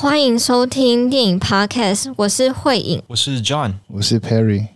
[0.00, 4.68] 欢迎收听电影 Podcast，我是慧颖，我是 John，我是 Perry。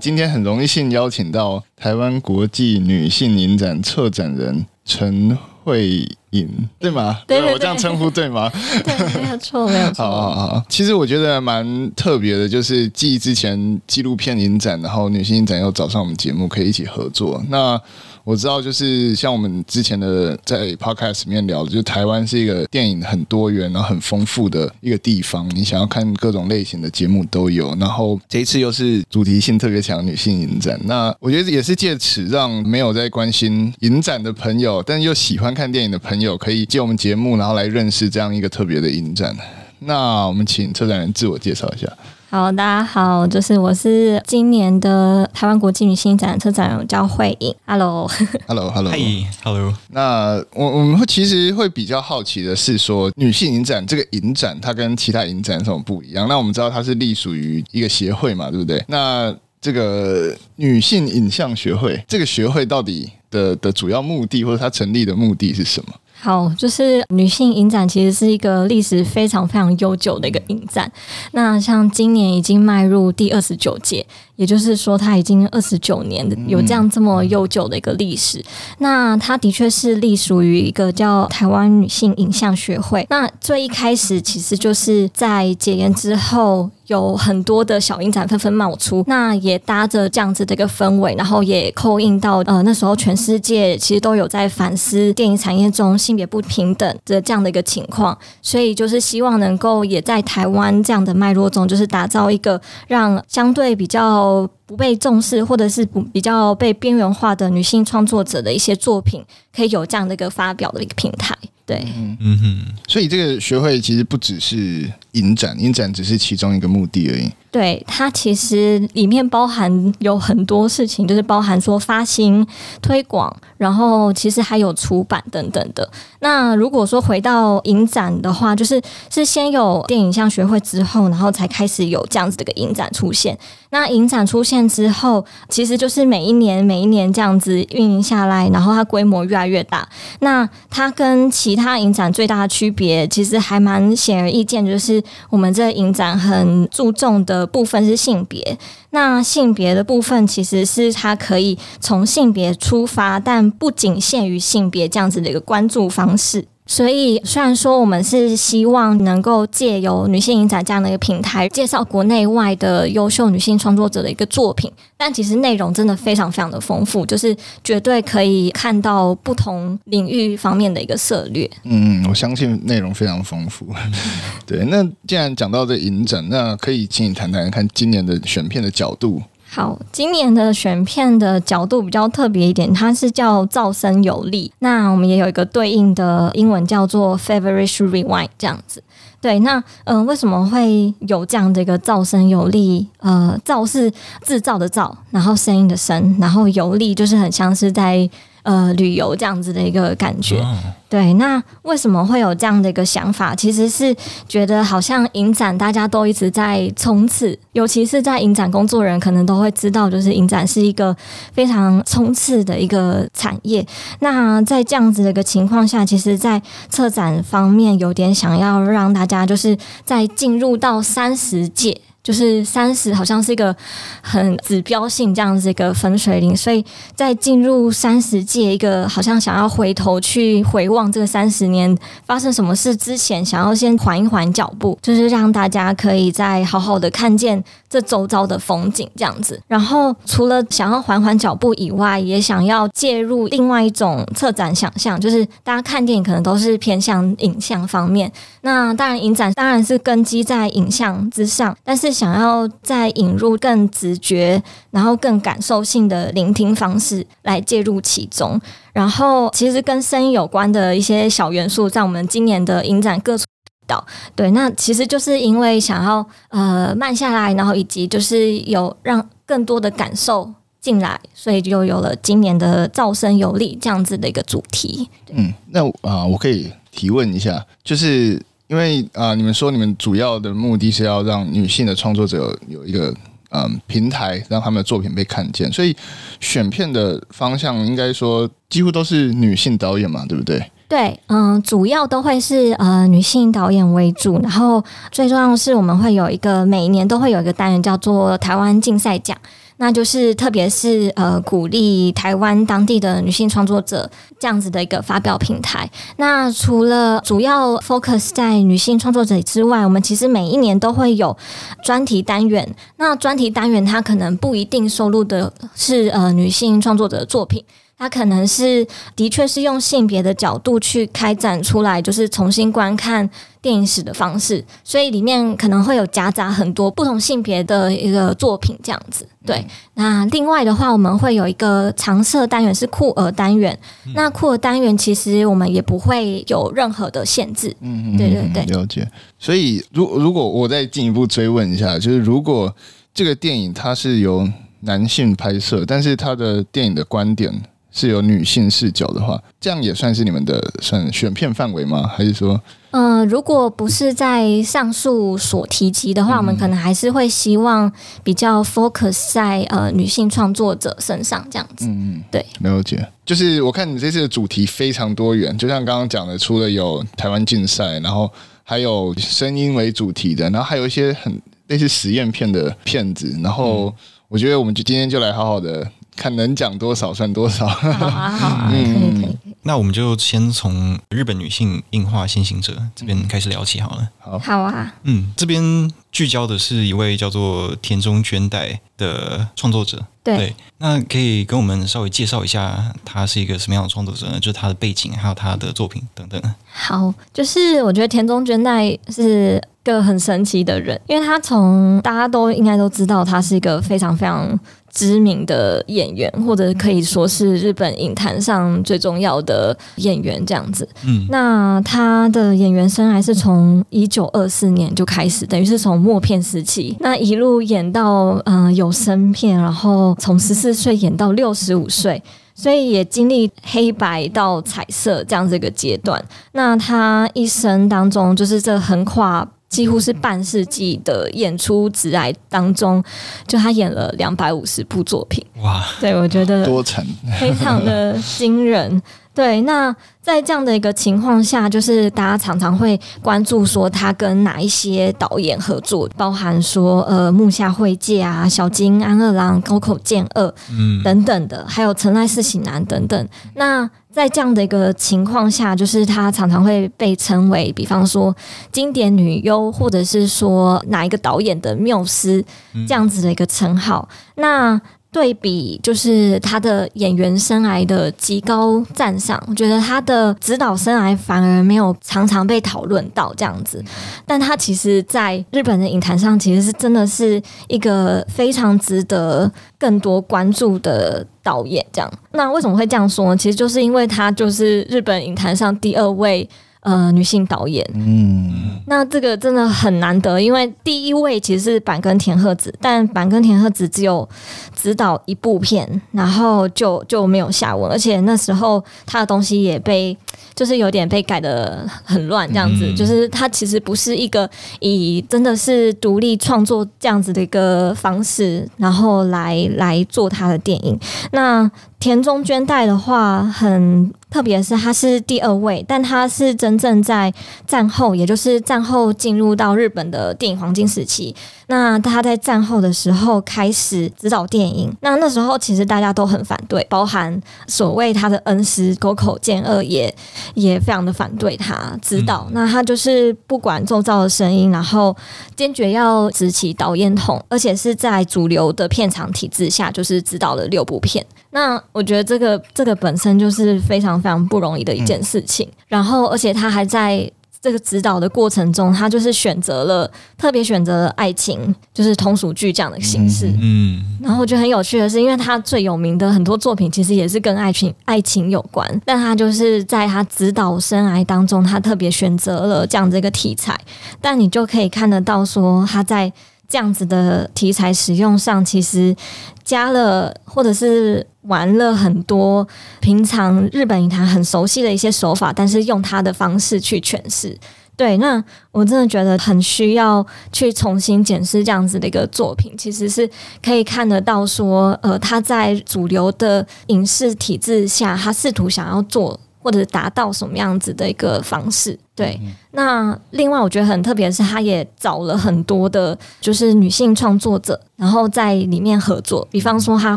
[0.00, 7.18] 今天很荣幸邀请到台湾国际女性影展策展人陈慧颖，对吗？
[7.26, 8.50] 对，我这样称呼对吗？
[8.84, 10.04] 对，没有错，没有错。
[10.04, 17.42] 好好好，其实我觉得蛮特别的，就是继之前纪录片影展，然后女性影展又找上我们节目，可以一起合作。
[17.48, 17.80] 那
[18.24, 25.46] 我知道，就是像我们之前的在 podcast 里面聊的，就台湾是一个电影很多元、然后很丰富的一个地方。
[25.54, 27.76] 你想要看各种类型的节目都有。
[27.78, 39.36] 然后这一次又是主题性特别强女性影展，那我觉得也是借此让没有在关心影展的朋友，但又喜欢看电影的朋友，可以借我们节目，然后来认识这样一个特别的影展。
[39.80, 41.86] 那我们请策展人自我介绍一下。
[42.34, 47.54] 好，大家好，就是我是今年的台湾国际女性展策展人，我叫慧颖。
[47.64, 48.98] Hello，Hello，Hello， 嗨
[49.44, 49.72] ，Hello。
[49.90, 56.26] 那我我们会其实会比较好奇的是说，女性影展这个影展它跟其他影展有什么不一样？
[56.26, 58.84] 那我们知道它是隶属于一个协会嘛，对不对？
[58.88, 65.94] 那这个女性影像学会，这个学会到底的的主要目的或者它成立的目的是什么？
[66.24, 70.90] 好，就是女性影展其实是一个历史非常非常悠久的一个影展。
[71.32, 78.42] 那像今年已经迈入第二十九届，也就是说它已经二十九年有这样这么悠久的一个历史。
[78.78, 83.06] 那它的确是隶属于一个叫台湾女性影像学会。
[83.10, 86.70] 那最一开始其实就是在解严之后。
[86.86, 111.34] 有很多的小影展纷纷冒出，那也搭着这样子的一个氛围，然后也扣印到呃那时候全世界其实都有在反思电影产业中性别不平等的这样的一个情况，所以就是希望能够也在台湾这样的脉络中，就是打造一个让相对比较不被重视或者是不比较被边缘化的女性创作者的一些作品，可以有这样的一个发表的一个平台。
[111.66, 111.82] 对，
[112.20, 117.30] 嗯哼，所以这个学会其实不只是影展，影展只是其中一个目的而已。
[117.54, 122.44] 对，它其实里面包含有很多事情，就是包含说发行、
[122.82, 125.88] 推广，然后其实还有出版等等的。
[126.18, 133.38] 那如果说回到影展的话，就是是先有电影像学会之后，然后才开始有这样子的一个影展出现。
[133.70, 139.88] 那影展出现之后，其实就是每一年每一年这样子运营下来，然后它规模越来越大。
[140.20, 148.58] 那它跟其他影展最大的区别，其实还蛮显而易见，就是我们这影展很注重的部分是性别。
[148.90, 156.46] 那性别的部分，其实是它可以从性别出发，但不仅限于性别这样子的一个关注方式。
[156.66, 171.50] 所以，虽然说我们是希望能够借由女性影展这样的一个平台，介绍国内外的优秀女性创作者的一个作品，但其实内容真的非常非常的丰富，就是绝对可以看到不同领域方面的一个涉猎。
[171.64, 173.66] 嗯，我相信内容非常丰富。
[174.46, 179.22] 对，那既然讲到这影展，那可以请你谈谈看今年的选片的角度。
[179.54, 184.50] 好，今年的选片的角度比较特别一点，它是叫噪声有力。
[184.58, 188.82] 那我们也有一个对应的英文叫做 Favorish Rewind 这样子。
[189.20, 192.88] 对，那嗯、为什么会有这样的一个噪声有力？
[192.98, 193.88] 呃，噪是
[194.24, 198.10] 制造的噪，然后声音的声，然后有力就是很像是在。
[198.44, 200.56] 呃，旅游这样子的一个感觉，哦、
[200.88, 201.14] 对。
[201.14, 203.34] 那为什么会有这样的一个想法？
[203.34, 203.96] 其实是
[204.28, 210.94] 觉得好像影展大家都一直在冲刺，尤其是在影展工作人可能都会知道，就是影展是一个
[211.32, 213.66] 非常冲刺的一个产业。
[214.00, 219.56] 那在这样子的一个情况下，其实，在策展方面有点想要让大家就是
[219.86, 221.80] 在进入到三十届。
[222.04, 223.56] 就是三十，好像是一个
[224.02, 226.62] 很指标性这样子一个分水岭，所以
[226.94, 239.40] 在进入三十届一个好像想要回头去回望这个三十年发生什么事之前，想要先缓一缓脚步，就是让大家可以再好好的看见这周遭的风景这样子。
[239.48, 248.12] 然后除了想要缓缓脚步以外，也想要介入另外一种策展想象，就是大家看电影可能都是偏向影像方面，
[248.42, 251.93] 那当然影展当然是根基在影像之上，但是。
[251.94, 254.42] 想要再引入更直觉，
[254.72, 258.38] 然后更感受性的聆听方式来介入其中，
[258.72, 263.24] 然后其实跟声音有关的一些小元素，在我们今年的影展各处
[263.66, 263.86] 到。
[264.16, 270.30] 对，那其实就是因为想要呃慢下来，然后以及就是有让更多的感受
[270.60, 274.90] 进来，所以就有了今年的噪声有力这样子的一个主题。
[275.10, 278.20] 嗯，那啊、我可以提问一下，就是。
[278.54, 282.94] 因为啊、你们说你们主要的目的是要让女性的创作者有，有一个
[283.30, 285.52] 嗯平台，让他们的作品被看见。
[285.52, 285.76] 所以
[286.20, 290.40] 选片的方向应该说几乎都是女性导演嘛，对不对？
[290.68, 299.18] 对，嗯，主要都会是呃女性导演为主，然后最重要的是我们会有一个每一年都会有一个单元叫做台湾竞赛奖。
[299.56, 305.70] 那就是特别是呃鼓励台湾当地的女性创作者这样子的一个发表平台。
[305.96, 311.16] 那除了主要 focus 在女性创作者之外，我们其实每一年都会有
[311.62, 312.54] 专题单元。
[312.76, 317.44] 那专题单元它可能不一定收录的是呃女性创作者的作品。
[317.84, 318.66] 它可能是
[318.96, 323.06] 的确是用性别的角度去开展出来，就是重新观看
[323.42, 329.06] 电影史的方式，所以里面可能会有夹杂很多不同性别的一个作品这样子。
[329.26, 329.44] 对，
[329.74, 333.58] 那另外的话，我们会有一个常设单元是酷儿单元。
[333.94, 337.54] 那酷儿单元其实我们也不会有任何的限制。
[337.60, 338.90] 嗯嗯，对对对，了解。
[339.18, 342.56] 所以，如如果我再进一步追问一下，就是如果
[342.94, 344.26] 这个电影它是由
[344.60, 347.30] 男性拍摄，但是他的电影的观点。
[347.76, 351.84] 是有女性视角的话，这样也算是你们的算选片范围吗？
[351.88, 352.40] 还是说，
[352.70, 357.70] 嗯、呃，如果不是在上述所提及的话，嗯、我们可能还是会希望
[358.04, 361.66] 比较 focus 在呃女性创作者身上这样子。
[361.66, 362.86] 嗯嗯，对，了解。
[363.04, 368.08] 就是我看你这次的主题非常多元，就像刚刚讲的，除了有台湾竞赛，然后
[368.44, 373.18] 还有声音为主题的，然后还有一些很类似实验片的片子。
[373.20, 373.74] 然后
[374.06, 375.68] 我觉得我们就今天就来好好的。
[375.96, 377.46] 看能讲多少算多少。
[377.46, 379.18] 好啊，好啊，可以可以。
[379.46, 383.88] 那我们就先从日本女性映画先行者这边开始聊起好了。
[383.98, 384.74] 好，好啊。
[384.84, 389.86] 嗯，这边聚焦的是一位叫做田中绢代的创作者。
[390.02, 394.18] 对，对，那可以跟我们稍微介绍一下他是一个什么样的创作者呢？
[394.18, 396.20] 就是他的背景，还有他的作品等等。
[396.50, 404.38] 好，就是我觉得田中绢代是个很神奇的人，因为他从大家都应该都知道，他是一个非常非常。
[404.74, 410.68] 知名的演员，或者可以说是日本影坛上最重要的演员，这样子。
[410.84, 422.02] 嗯，那他的演员生涯是从一九二四年就开始，等于是从默片时期，那一路演到嗯、呃、有声片，然后从十四岁演到六十五岁，
[422.34, 426.04] 所以也经历黑白到彩色这样子一个阶段。
[426.32, 429.28] 那他一生当中，就是这横跨。
[429.54, 432.82] 几乎是半世纪的演出职涯当中，
[433.26, 435.24] 就他演了两百五十部作品。
[435.40, 436.84] 哇，对，我觉得多层，
[437.20, 438.82] 非常的惊人。
[439.14, 439.72] 对，那
[440.02, 453.08] 在这样的一个情况下，就是大家常常会关注说他跟哪一些导演合作，包含说呃木下惠介啊、小金安二郎、高口健二，嗯，等等的，还有成濑四喜男等等。
[453.34, 458.14] 那在这样的一个情况下，就是她常常会被称为，比方说
[458.50, 462.24] 经典女优，或者是说哪一个导演的缪斯
[462.66, 463.88] 这样子的一个称号。
[464.16, 464.60] 那
[464.90, 473.64] 对比就是她的演员生涯的极高赞赏，我觉得她的指导生涯反而没有常常被讨论到这样子，
[474.04, 481.66] 但她其实在日本的影坛上其实是真的是一个非常值得更多关注的导演。
[481.72, 483.16] 这样，那为什么会这样说呢？
[483.16, 486.28] 其实就是因为他就是日本影坛上第二位。
[486.64, 494.08] 呃，女性导演，嗯，那这个真的很难得，因为第一位其实是坂根田鹤子，但坂根田鹤子只有
[494.54, 499.94] 指导一部片，然后就就没有下文，而且那时候他的东西也被
[500.34, 504.26] 就是有点被改的很乱，这样子，嗯、就是他其实不是一个
[504.60, 510.80] 以真的是独立创作这样子的一个方式，然后来来做他的电影，
[511.12, 511.50] 那。
[511.84, 517.12] 田中绢代的话，很特别是他是第二位，但他是真正在
[517.46, 521.14] 战后，也就是战后进入到日本的电影黄金时期。
[521.46, 529.94] 那他在战后的时候开始指导电影，那那时候其实大家都很反对，包含所谓他的恩师沟口健二也
[530.34, 532.26] 也非常的反对他指导。
[532.32, 534.96] 那他就是不管周遭的声音，然后
[535.36, 541.04] 坚决要执起导演筒，而且是在主流的片场体制下，就是指导了六部片。
[541.30, 547.10] 那我觉得这个这个本身就是非常非常不容易的一件事情，嗯、然后而且他还在
[547.44, 563.54] 这个指导的过程中，他就是选择了特别选择了爱情，就是通俗剧这样的形式，嗯，嗯然后我觉得很有趣的是，因为他最有名的很多作品其实也是跟爱情爱情有关，但他就是在他指导生涯当中，他特别选择了这样这个题材，
[564.00, 566.10] 但你就可以看得到说他在。
[566.54, 568.94] 这样子的题材使用上，其实
[569.42, 572.46] 加了或者是玩了很多
[572.78, 577.36] 平常日本影坛很熟悉的一些手法，但是用他的方式去诠释。
[577.76, 583.10] 对，那我真的觉得很需要去重新检视这样子的一个作品，其实是
[583.42, 591.76] 可以看得到说，呃，他在主流的影视体制下，他试图想要做或者达到什么样子的一个方式。
[591.94, 592.20] 对，
[592.52, 599.96] 那另外我觉得很特别的是，他也找了很多的，就是女性创作者，然后在里面合作，比方说他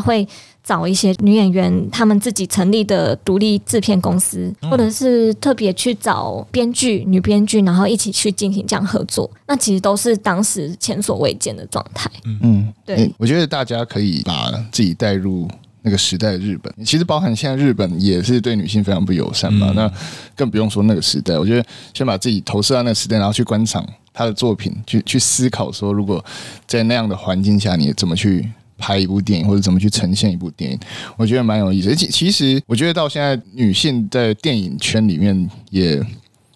[0.00, 0.26] 会。
[0.64, 9.30] 找一些女演员，他们自己成立的独立制片公司，或者是特别去找编剧、女编剧，然后一起去进行这样合作。
[9.46, 12.10] 那其实都是当时前所未见的状态。
[12.42, 15.48] 嗯，对、欸，我觉得大家可以把自己带入
[15.82, 19.68] 那个时代的日本，其实包含现在日本也是对女性非常不友善嘛。
[19.70, 19.92] 嗯、那
[20.34, 21.38] 更不用说那个时代。
[21.38, 26.24] 我觉得先把自己投射到那个时代，然后去观赏他的作品，去去思考说，如果
[26.66, 28.48] 在那样的环境下，你怎么去。
[28.80, 30.78] 拍一部电影或者怎么去呈现一部电影，
[31.16, 31.90] 我觉得蛮有意思。
[31.90, 36.00] 而且其实我觉得到现在，女性在电影圈里面也，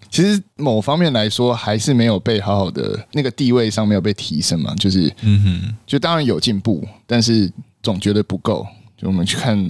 [0.09, 4.73] 其实某方面来说还是没有被好好的那个地位上没有被提升嘛。
[4.77, 7.53] 就是，嗯哼，就当然有进步，但是
[7.83, 8.65] 总觉得不够。
[9.03, 9.69] 我们去看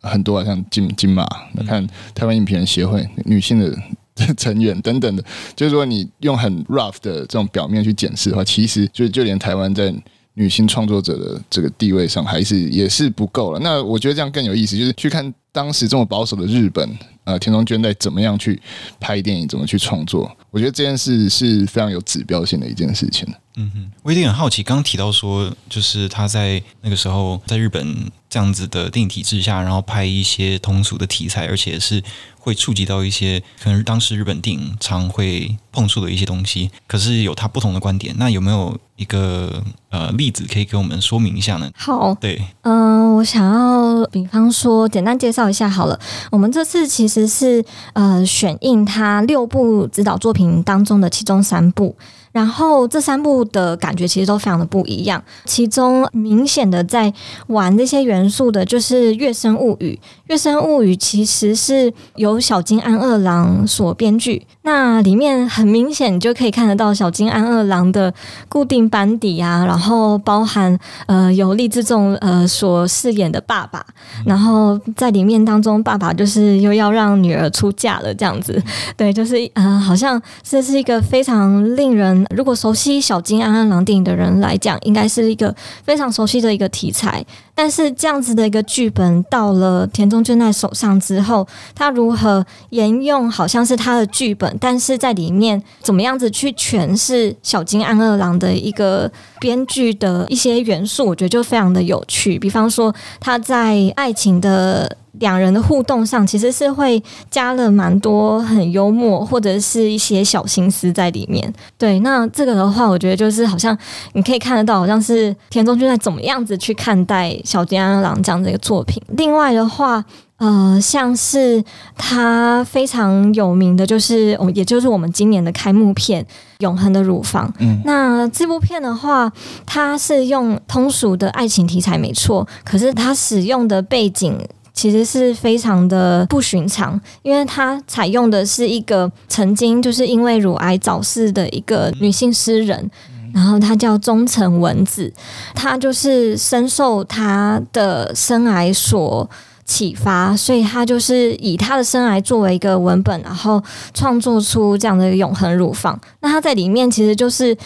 [0.00, 5.24] 很多啊，像金金马，那看台湾影评人协会女性的成员等等的，
[5.56, 9.94] 就是说你用很 rough 的这种表面去检视的话，其实就就连台湾在。
[10.34, 13.60] 女性创作者的这个地位上，还是也是不够了。
[13.60, 16.88] 那我觉得这样更有意思，就是去看当时这么保守的日本，
[17.24, 18.58] 呃，田中绢在怎么样去
[18.98, 20.34] 拍电影，怎么去创作。
[20.50, 23.28] 我觉得这件事是非常有指标性的一件事情。
[23.56, 27.86] 嗯哼，我有点很好奇，刚提到说，就是他在那个时候在日本
[28.32, 32.02] 这样子的电影体制下，然后拍一些通俗的题材，而且是。
[32.44, 38.12] 会触及到一些可能当时日本电影常会碰触的一些东西，可是有他不同的观点。
[38.18, 41.70] 那有没有一个呃例子可以给我们说明一下呢？
[41.76, 45.96] 好，对，嗯、呃，我想要比方说简单介绍一下好了。
[46.32, 51.94] 我们这次其实是呃选映他六部指导作品当中的其中三部。
[52.32, 57.12] 然后这三部的感觉其实都非常的不一样，其中明显的在
[57.48, 59.98] 玩这些元素的，就是《月生物语》。
[60.28, 68.12] 《月生物语》其实是由小金安二郎所编剧，那里面很明显你就可以看得到小金安二郎的
[68.48, 73.84] 固定班底啊，然后包含呃由立志众呃所饰演的爸爸，
[74.24, 78.58] 然后在里面当中，爸爸就是又要让女儿出嫁了这样子，
[78.96, 82.21] 对，就是呃好像这是一个非常令人。
[82.30, 87.24] 如果熟悉小金安二郎电影的人来讲，应该是一个非常熟悉的一个题材。
[87.54, 102.38] 但是这样子的一个剧本到了田中俊奈手上之后，他如何沿用好像是他的剧本，但是在里面怎么样子去诠释小金安二郎的一个编剧的一些元素，我觉得就非常的有趣。
[102.38, 104.96] 比方说他在爱情的。
[105.18, 111.52] 两人的互动上，其实是会加了蛮多很幽默或者是一些小心思在里面。
[111.76, 113.76] 对，那这个的话，我觉得就是好像
[114.14, 119.02] 你可以看得到，好像是田中君在怎么样子去看待小津安二郎这样的一个作品。
[119.08, 120.02] 另外的话，
[120.38, 121.62] 呃，像是
[121.96, 126.24] 他非常有名的就是，也就是我们今年的开幕片
[126.60, 127.46] 《永恒的乳房》。
[127.58, 129.30] 嗯，那这部片的话，
[129.66, 134.38] 它是用通俗的爱情题材没错，可是它使用的背景。
[134.74, 142.90] 其实是非常的不寻常，因为它采用的是一个曾经就是因为乳癌早逝的一个女性诗人，
[143.34, 145.12] 然后她叫中城文子，
[145.54, 149.28] 她就是深受她的生癌所
[149.64, 153.62] 启发，所以她就是以她的生癌作为一个文本，然后
[153.92, 156.00] 创作出这样的永恒乳房。
[156.20, 157.56] 那她在里面其实就是。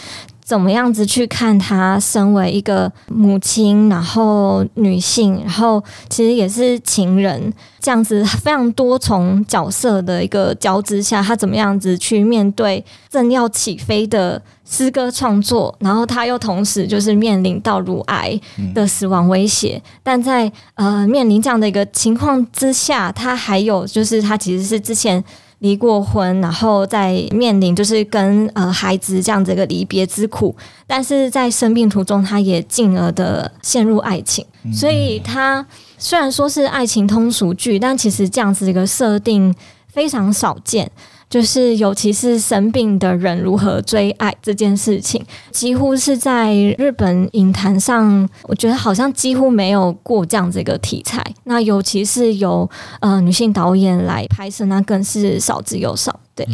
[0.47, 7.51] 怎么样子去看她身为一个母亲，然后女性，然后其实也是情人，
[7.81, 18.39] 这样子非常多重角色的一个交织下，她怎么样子去面对正要起飞的诗歌创作，然后她又同时就是面临到乳癌
[18.73, 25.21] 的死亡威胁，但在呃面临这样的一个情况之下，她还有就是她其实是之前。
[25.59, 35.65] 离过婚，然后在面临就是跟呃孩子这样子一个离别之苦，但是在生病途中，他也进而的陷入爱情，所以他
[35.97, 39.53] 虽然说是爱情通俗剧，但其实这样子一个设定
[39.87, 40.91] 非常少见。
[41.29, 51.21] 就是，尤其是生病的人如何追爱这件事情，几乎是在日本影坛上，我觉得好像几乎没有过这样子一个题材。
[51.43, 52.69] 那尤其是由
[53.01, 56.17] 呃女性导演来拍摄，那更是少之又少。
[56.33, 56.47] 对，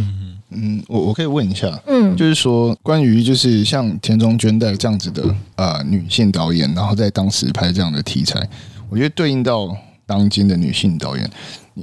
[0.50, 5.24] 嗯，我我可以问一下，嗯，就是说关于就是像田中绢代这样子的
[5.56, 8.42] 呃女性导演，然后在当时拍这样的题材，
[8.90, 11.30] 我觉得对应到当今的女性导演。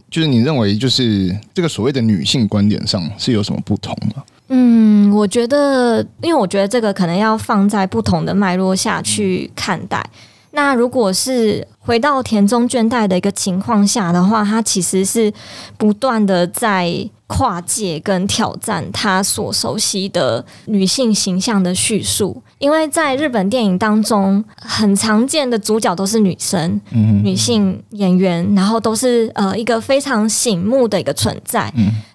[0.09, 4.23] 就是你认为，就是这个所谓的女性观点上是有什么不同吗？
[4.49, 10.05] 嗯，我觉得，因为我觉得这个可能要放在不同的脉络下去看待。
[10.53, 15.33] 那如果是回到田中倦怠的一个情况下的话，他其实是
[15.77, 26.81] 不断的在跨界跟挑战他所熟悉的女性形象的叙述，因为在日本电影当中，很常见的主角都是女生，
[27.23, 31.73] 女性演员，然后都是呃一个非常醒目的一个存在。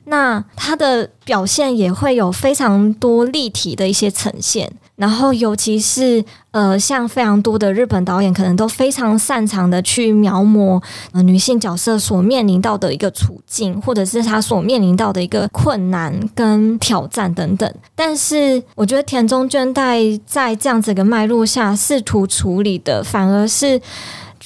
[0.08, 4.70] 那她的表现也会有非常多立体的一些呈现。
[4.96, 17.72] 然后，尤其是呃，像非常多的日本导演，可能都非常擅长的去描摹呃女性角色所面临到的一个处境，或者是她所面临到的一个困难跟挑战等等。
[17.96, 23.82] 但是，我觉得田中绢代在这样子一个脉络下，试图处理的反而是。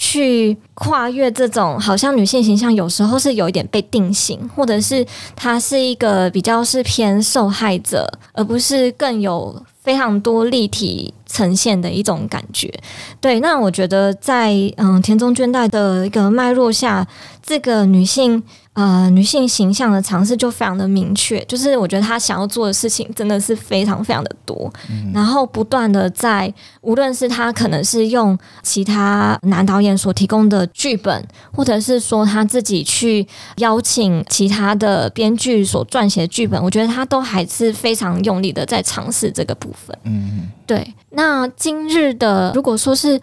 [0.01, 12.71] 去跨越这种好像女性形象有时候是有一点被定型，或者是她是一个比较是偏受害者，而不是更有非常多立体呈现的一种感觉。
[13.19, 17.07] 对，那我觉得在嗯田中绢代的一个脉络下，
[17.41, 18.43] 这个女性。
[18.79, 39.93] 呃，女性形象的尝试就非常的明确，就是我觉得她想要做的事情真的是非常非常的多，嗯、然后不断的在，无论是她可能是用其他男导演所提供的剧本，或者是说她自己去邀请其他的编剧所撰写的剧本，我觉得她都还是非常用力的在尝试这个部分。
[40.05, 40.93] 嗯，对。
[41.09, 43.17] 那今日的如果说是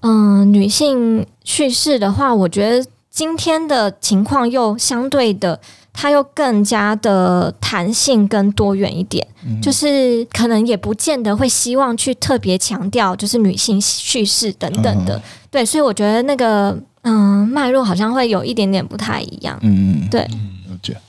[0.00, 2.84] 嗯、呃、女性叙事的话，我觉得。
[3.16, 5.58] 今天的情况又相对的，
[5.90, 20.28] 它又更加的弹性跟多元一点，嗯、就是可能也不见得会希望去特别强调，就是女性叙事等等的，嗯、对，所以我觉得那个嗯脉络好像会有一点点不太一样，嗯，对。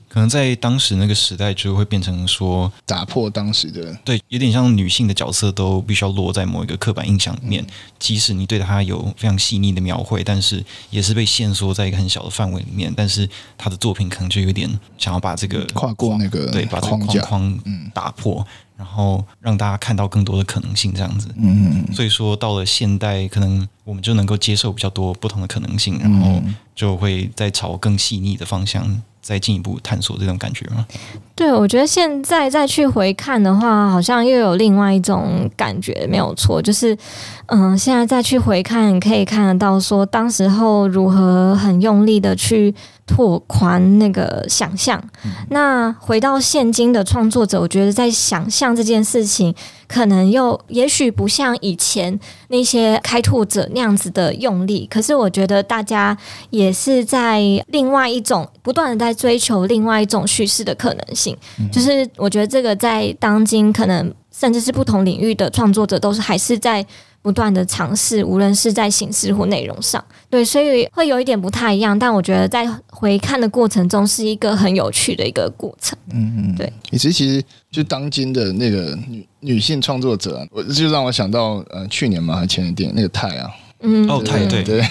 [0.08, 7.62] 可能在当时那个时代，就会变成说打破当时的对，有点像女性的角色都必须要落在某一个刻板印象里面。
[7.62, 7.66] 嗯、
[7.98, 12.92] 即使你对她有非常细腻的描绘，但是也是被限缩在一个很小的范围里面。
[12.96, 17.60] 但是她的作品可能就有点想要把这个跨过那个对，把这个框框
[17.92, 21.28] 打破，嗯、然后让大家看到更多的可能性，这样子。
[21.36, 21.94] 嗯嗯。
[21.94, 26.42] 所以说到了现代，可能我们就能够接受比较多不同的可能性，然后
[26.74, 29.02] 就会再朝更细腻的方向。
[29.28, 30.86] 再进一步探索这种感觉吗？
[31.34, 36.62] 对，我觉得现在再去回看的话，好像又有另外一种感觉，没有错。
[36.62, 36.96] 就是，
[37.48, 42.74] 嗯，现在再去回看，可以看得到说，当时候如何很用力的去。
[43.08, 45.02] 拓宽那个想象。
[45.48, 49.52] 那回到现今的创作者，我觉得在想象这件事情，
[49.88, 54.86] 可能又也许不像以前那些开拓者那样子的用力。
[54.88, 56.16] 可是我觉得大家
[56.50, 61.36] 也是在另外一种不断的在追求另外一种叙事的可能性。
[61.72, 66.86] 就是我觉得这个在当今可能甚至是不同领域的创作者，都是还是在。
[67.20, 71.98] 不断的尝试，无论是在形式或内容上，对，所以会有一点不太一样。
[71.98, 75.98] 但我觉得在回看的过程中，是一个很有趣的一个过程。
[76.12, 76.72] 嗯嗯，对。
[76.90, 83.50] 其实，其实就当今的那个女女性创作者，我就让我想到呃，去年嘛，还前年电影那个泰啊，
[83.80, 84.82] 嗯，哦，泰对对，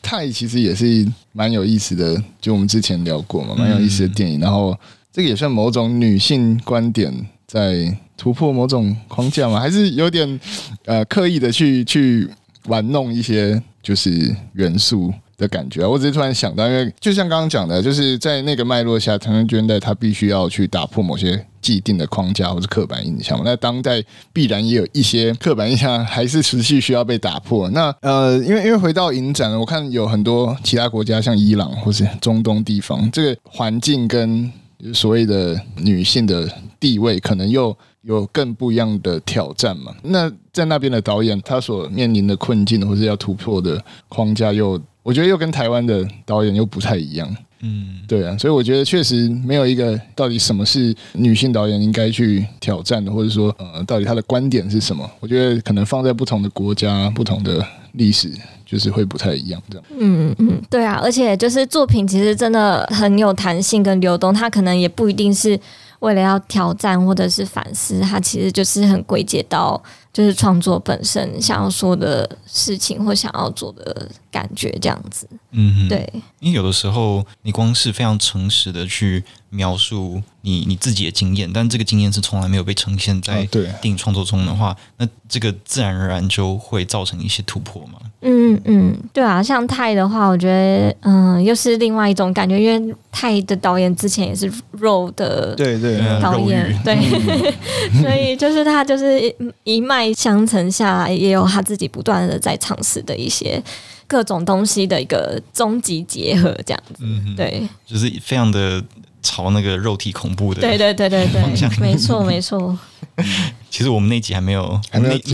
[0.00, 2.22] 泰 其实也是蛮有意思的。
[2.40, 4.40] 就我们之前聊过嘛，蛮有意思的电影。
[4.40, 4.74] 然后
[5.12, 7.12] 这个也算某种女性观点
[7.46, 7.94] 在。
[8.18, 9.58] 突破某种框架吗？
[9.60, 10.40] 还是有点
[10.84, 12.28] 呃刻意的去去
[12.66, 15.86] 玩弄一些就是元素的感觉？
[15.86, 23.40] 我只是突然想到，因为就像刚刚讲的，就是在那个脉络下，田中绢代他必须要去打破某些既定的框架或者刻板印象。
[23.44, 24.02] 那当代
[24.32, 27.70] 必然也有一些刻板印象还是持续需要被打破。
[27.70, 34.52] 那呃，因为因为回到影展，我看有很多其他国家，像伊朗或是中东地方，这个环境跟
[34.92, 37.74] 所谓的女性的地位，可能又。
[38.16, 39.94] 有更不一样的挑战嘛？
[40.02, 47.36] 那在那边的导演，他所面临的困境或是要突破的框架又，又我觉得又跟台湾的导演又不太一样。
[47.60, 55.10] 嗯，对啊，所以我觉得确实没有一个到底什么是女性导演应该去挑战的，或者说呃，到底她的观点是什么？
[55.20, 58.32] 我觉得可能放在不同的国家、不同的历史，
[58.64, 59.84] 就是会不太一样这样。
[59.98, 65.58] 嗯嗯，对啊，而且就是作品其实真的很有弹性跟流动，它可能也不一定是。
[66.00, 69.82] 为了要挑战或者是反思，他其实就是很归结到
[70.12, 75.28] 就是创作本身想要说的事情或想要做的感觉这样子。
[75.52, 76.08] 嗯，对，
[76.40, 87.98] 因为有的时候你光是非常诚实的去描述你你自己的经验，但这个经验是从来没有被呈现在电影创作中的话，那这个自然而然就会造成一些突破嘛。
[88.20, 95.98] 嗯嗯，对啊，像泰的话，我觉得嗯，又是另外一种感觉，因为泰的导演之前也是肉的对对。
[96.20, 97.54] 导演，对，对。
[98.02, 103.62] 所以就是他就是一脉相承下来，也有他自己不断的在尝试的一些
[104.08, 108.82] 各种东西的一个终极结合，这样子，嗯，对，就是非常的
[109.22, 112.76] 朝那个肉体恐怖的，对对对对对，没错没错。
[113.70, 115.20] 其实我们那集还没有，还没有。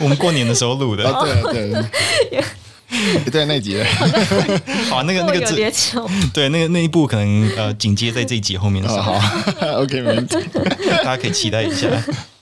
[0.00, 1.82] 我们过年的时候录的，哦、对对
[2.30, 2.42] 对，
[3.30, 3.76] 对 那集，
[4.88, 5.54] 好，那个那个字，
[6.32, 10.36] 对，那个那一部可能呃紧接在这一集后面的时候，哦、好，OK，没问题，
[11.04, 11.88] 大家可以期待一下。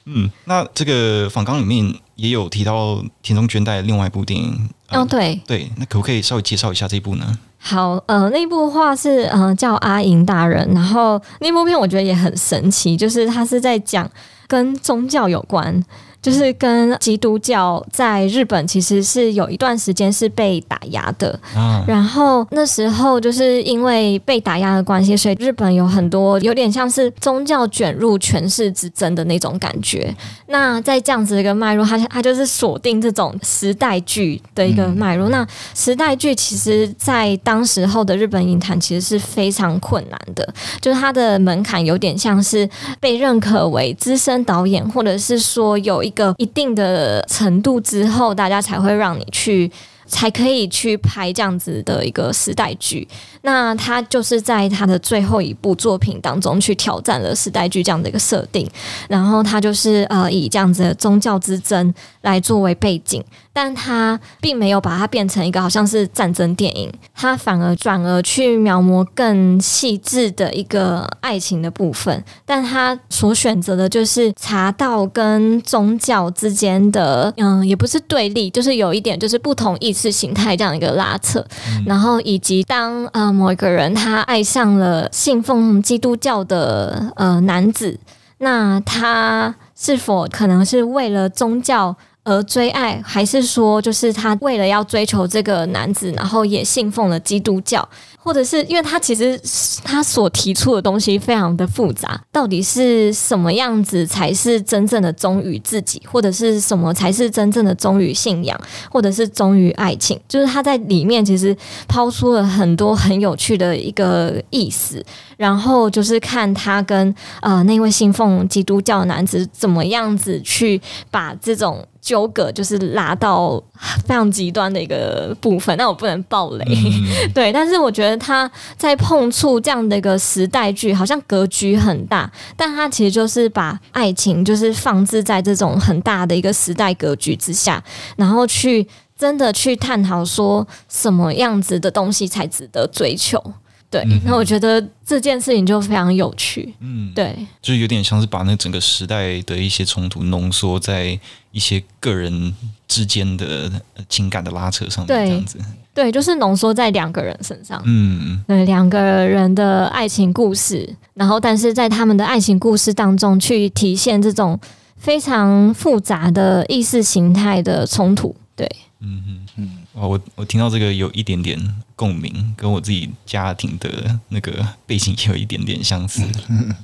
[0.06, 7.38] 嗯，那这个访纲里面也有提到田中绢代另外一部电影，呃、哦，对对，那可不可以稍微介绍一下这一部呢？
[7.58, 14.10] 好，呃，那部话是呃叫《阿银大人》，然后那部片我觉得也很神奇，就是他是在讲
[14.48, 15.84] 跟宗教有关。
[16.22, 21.38] 就是跟基督教在日本其实是有一段时间是被打压的，
[21.86, 30.14] 然后那时候就是因为被打压的关系，所以日本有很多有点像是宗教卷入权势之争的那种感觉。
[30.48, 35.30] 那在这样子的一个脉络，它它就是锁定这种时代剧的一个脉络。
[35.30, 40.46] 那时代剧其实，在当时候的日本影坛其实是非常困难的，
[40.82, 42.68] 就是它的门槛有点像是
[43.00, 46.09] 被认可为资深导演，或者是说有一。
[46.10, 49.70] 一个一定的程度之后，大家才会让你去，
[50.06, 53.06] 才可以去拍这样子的一个时代剧。
[53.42, 58.68] 那他就是在他的最后一部作品当中去挑战了时代剧这样的一个设定，
[59.08, 63.24] 然后他就是呃以这样子的宗教之争来作为背景。
[63.52, 72.24] 但他并没有把它变成一个好像是战争电影，他反而转而去描摹更细致的一个爱情的部分。
[72.46, 81.44] 但他所选择的就是茶道跟宗教之间的，嗯，也不是对立，就是有一点就是不同意识形态这样一个拉扯。
[81.84, 87.98] 然后以及当呃某一个人他爱上了信奉基督教的呃男子，
[88.38, 91.96] 那他是否可能是为了宗教？
[92.22, 97.88] 而追爱，还是说，就是他为了要追求这个男子，然后也信奉了基督教，
[98.22, 99.40] 或者是因为他其实
[99.82, 110.20] 他所提出的东西非常的复杂，到底是什么样子才是真正的忠于自己，或者是什么才是真正的忠于信仰，或者是忠于爱情？
[110.28, 111.56] 就是他在里面其实
[111.88, 115.04] 抛出了很多很有趣的一个意思，
[115.36, 120.80] 然后就是看他跟呃那位信奉基督教的男子怎么样子去
[121.10, 121.84] 把这种。
[122.02, 123.62] 纠葛就是拉到
[124.06, 127.52] 非常极端的一个部分，那我不能爆雷，嗯、 对。
[127.52, 137.82] 但是我觉得他在碰触这样的一个时代剧，好像格局很大，但他其实就是把爱情就是放置在这种很大的一个时代格局之下，
[138.16, 143.42] 然后去真的去探讨说什么样子的东西才值得追求。
[143.90, 146.72] 对，那我觉得这件事情就非常有趣。
[146.78, 151.18] 嗯，对，就有点像是把那整个时代的一些冲突浓缩在
[151.50, 152.54] 一些个人
[152.86, 153.68] 之间的
[154.08, 155.58] 情感的拉扯上面，这样子。
[155.92, 157.82] 对，就是浓缩在两个人身上。
[157.84, 164.58] 嗯，对，两个人的爱情故事，然后但是在他们的爱情故事当中去体现这种
[164.96, 168.34] 非常复杂的意识形态的冲突。
[168.54, 168.66] 对，
[169.00, 169.70] 嗯嗯嗯。
[169.94, 171.58] 哇，我我听到这个有一点点
[171.96, 176.22] 共鸣，跟我自己家庭的那个背景也有一点点相似，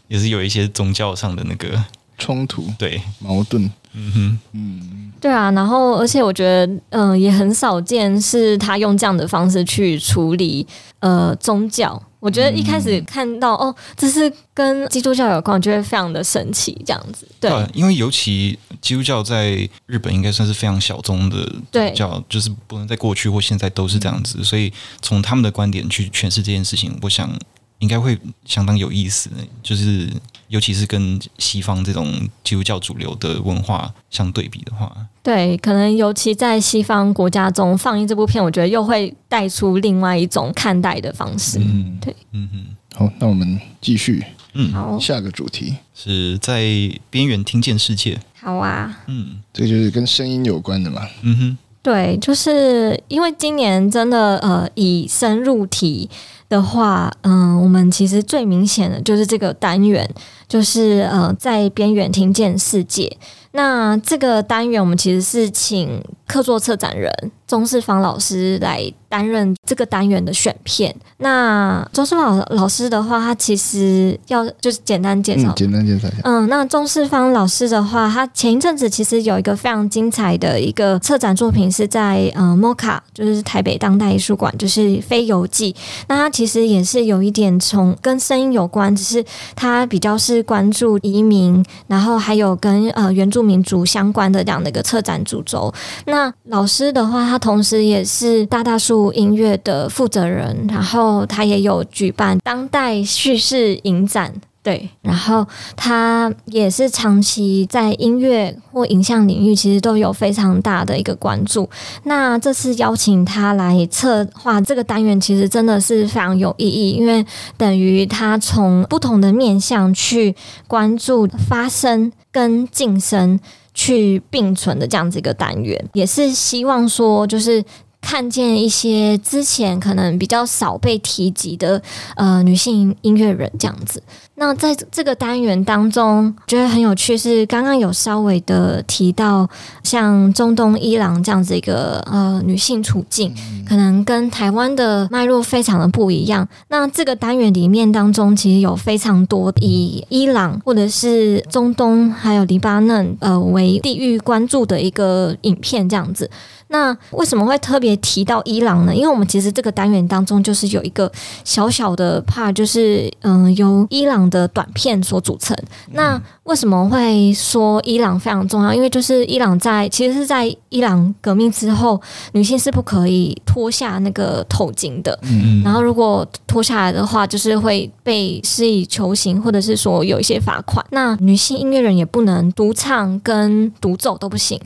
[0.08, 1.82] 也是有一些宗教上的那个
[2.18, 10.66] 冲突，对，矛盾，嗯哼，嗯，对啊，然后而且我觉得，嗯、呃，也很少见是他用这样的方式去处理
[11.00, 12.02] 呃宗教。
[12.18, 17.28] 我觉得一开始看到、嗯、哦，这是跟基督教有关，我觉得非常的神奇，这样子。
[17.38, 21.46] 对，对，因为尤其基督教在日本应该算是非常小众的
[21.94, 27.30] 教，对就是不能在过去或现在都是这样子，所以从他们的观点去诠释这件事情，我想
[27.78, 29.30] 应该会相当有意思。
[29.62, 30.10] 就是
[30.48, 34.94] 尤其是跟西方这种基督教主流的文化相对比的话。
[35.22, 41.58] 对，可能尤其在西方国家中放映这部片，我觉得又会带出另外一种看待的方式。
[41.58, 46.62] 嗯，对，嗯嗯，好，那我们继续，嗯，好，下个主题是在
[47.10, 48.20] 边缘听见世界。
[48.40, 51.02] 好啊，嗯，这个就是跟声音有关的嘛。
[51.22, 56.10] 嗯哼，对，就是因为今年真的呃，以深入题。
[56.48, 60.08] 的话，嗯，我们其实最明显的就是这个单元，
[60.46, 63.16] 就是呃，在边缘听见世界。
[63.50, 67.12] 那这个单元，我们其实是请客座策展人
[67.46, 70.94] 钟世芳老师来担任这个单元的选片。
[71.18, 76.16] 那钟世芳老师的话，他其实要就是简单介绍，嗯，简单介绍一下。
[76.24, 85.72] 嗯，那钟世芳老师的话，他前一阵子其实有一个非常精彩的一个策展作品，是在呃摩卡就是台北当代艺术馆，就是《非游记》。
[86.08, 95.72] 那他其实也是有一点从跟声音有关，只是他比较是关注移民，然后还有跟呃原住民族相关的这样的一个策展主轴。
[96.06, 104.32] 那老师的话，他同时也是大大树音乐的负责人，然后他也有举办当代叙事影展。
[104.62, 105.46] 对，然后
[105.76, 111.70] 他也是长期在音乐或影像领域，其实都有非常大的一个关注。
[112.02, 117.24] 那这次邀请他来策划这个单元，其实真的是非常有意义，因为
[117.56, 120.34] 等于他从不同的面向去
[120.66, 123.38] 关注发声跟晋升
[123.76, 127.64] 去并存的这样子一个单元，也是希望说就是。
[127.98, 131.82] 看见一些之前可能比较少被提及的
[132.14, 134.00] 呃女性音乐人这样子。
[134.38, 139.48] 那在这个单元当中，觉得很有趣是刚刚有稍微的提到，
[139.82, 143.34] 像中东伊朗这样子一个呃女性处境，
[143.66, 146.46] 可能跟台湾的脉络非常的不一样。
[146.68, 156.30] 那这个单元里面当中，其实有非常多以伊朗或者是中东还有黎巴嫩呃为地域关注的一个影片这样子。
[156.68, 158.94] 那为什么会特别提到伊朗呢？
[158.94, 161.10] 因为我们其实这个单元当中就是有一个
[161.44, 165.56] 小小的 part，就是嗯、呃，由伊朗的短片所组成。
[165.92, 168.74] 那为什么会说伊朗非常重要？
[168.74, 172.00] 因为就是伊朗在其实是在伊朗革命之后，
[172.32, 175.16] 女性是不可以脱下那个头巾的。
[175.22, 180.84] 嗯，然后如果脱下来的话，就是会被施以囚刑，或者是说有一些罚款。
[180.90, 184.60] 那女性音乐人也不能独唱跟独奏都不行。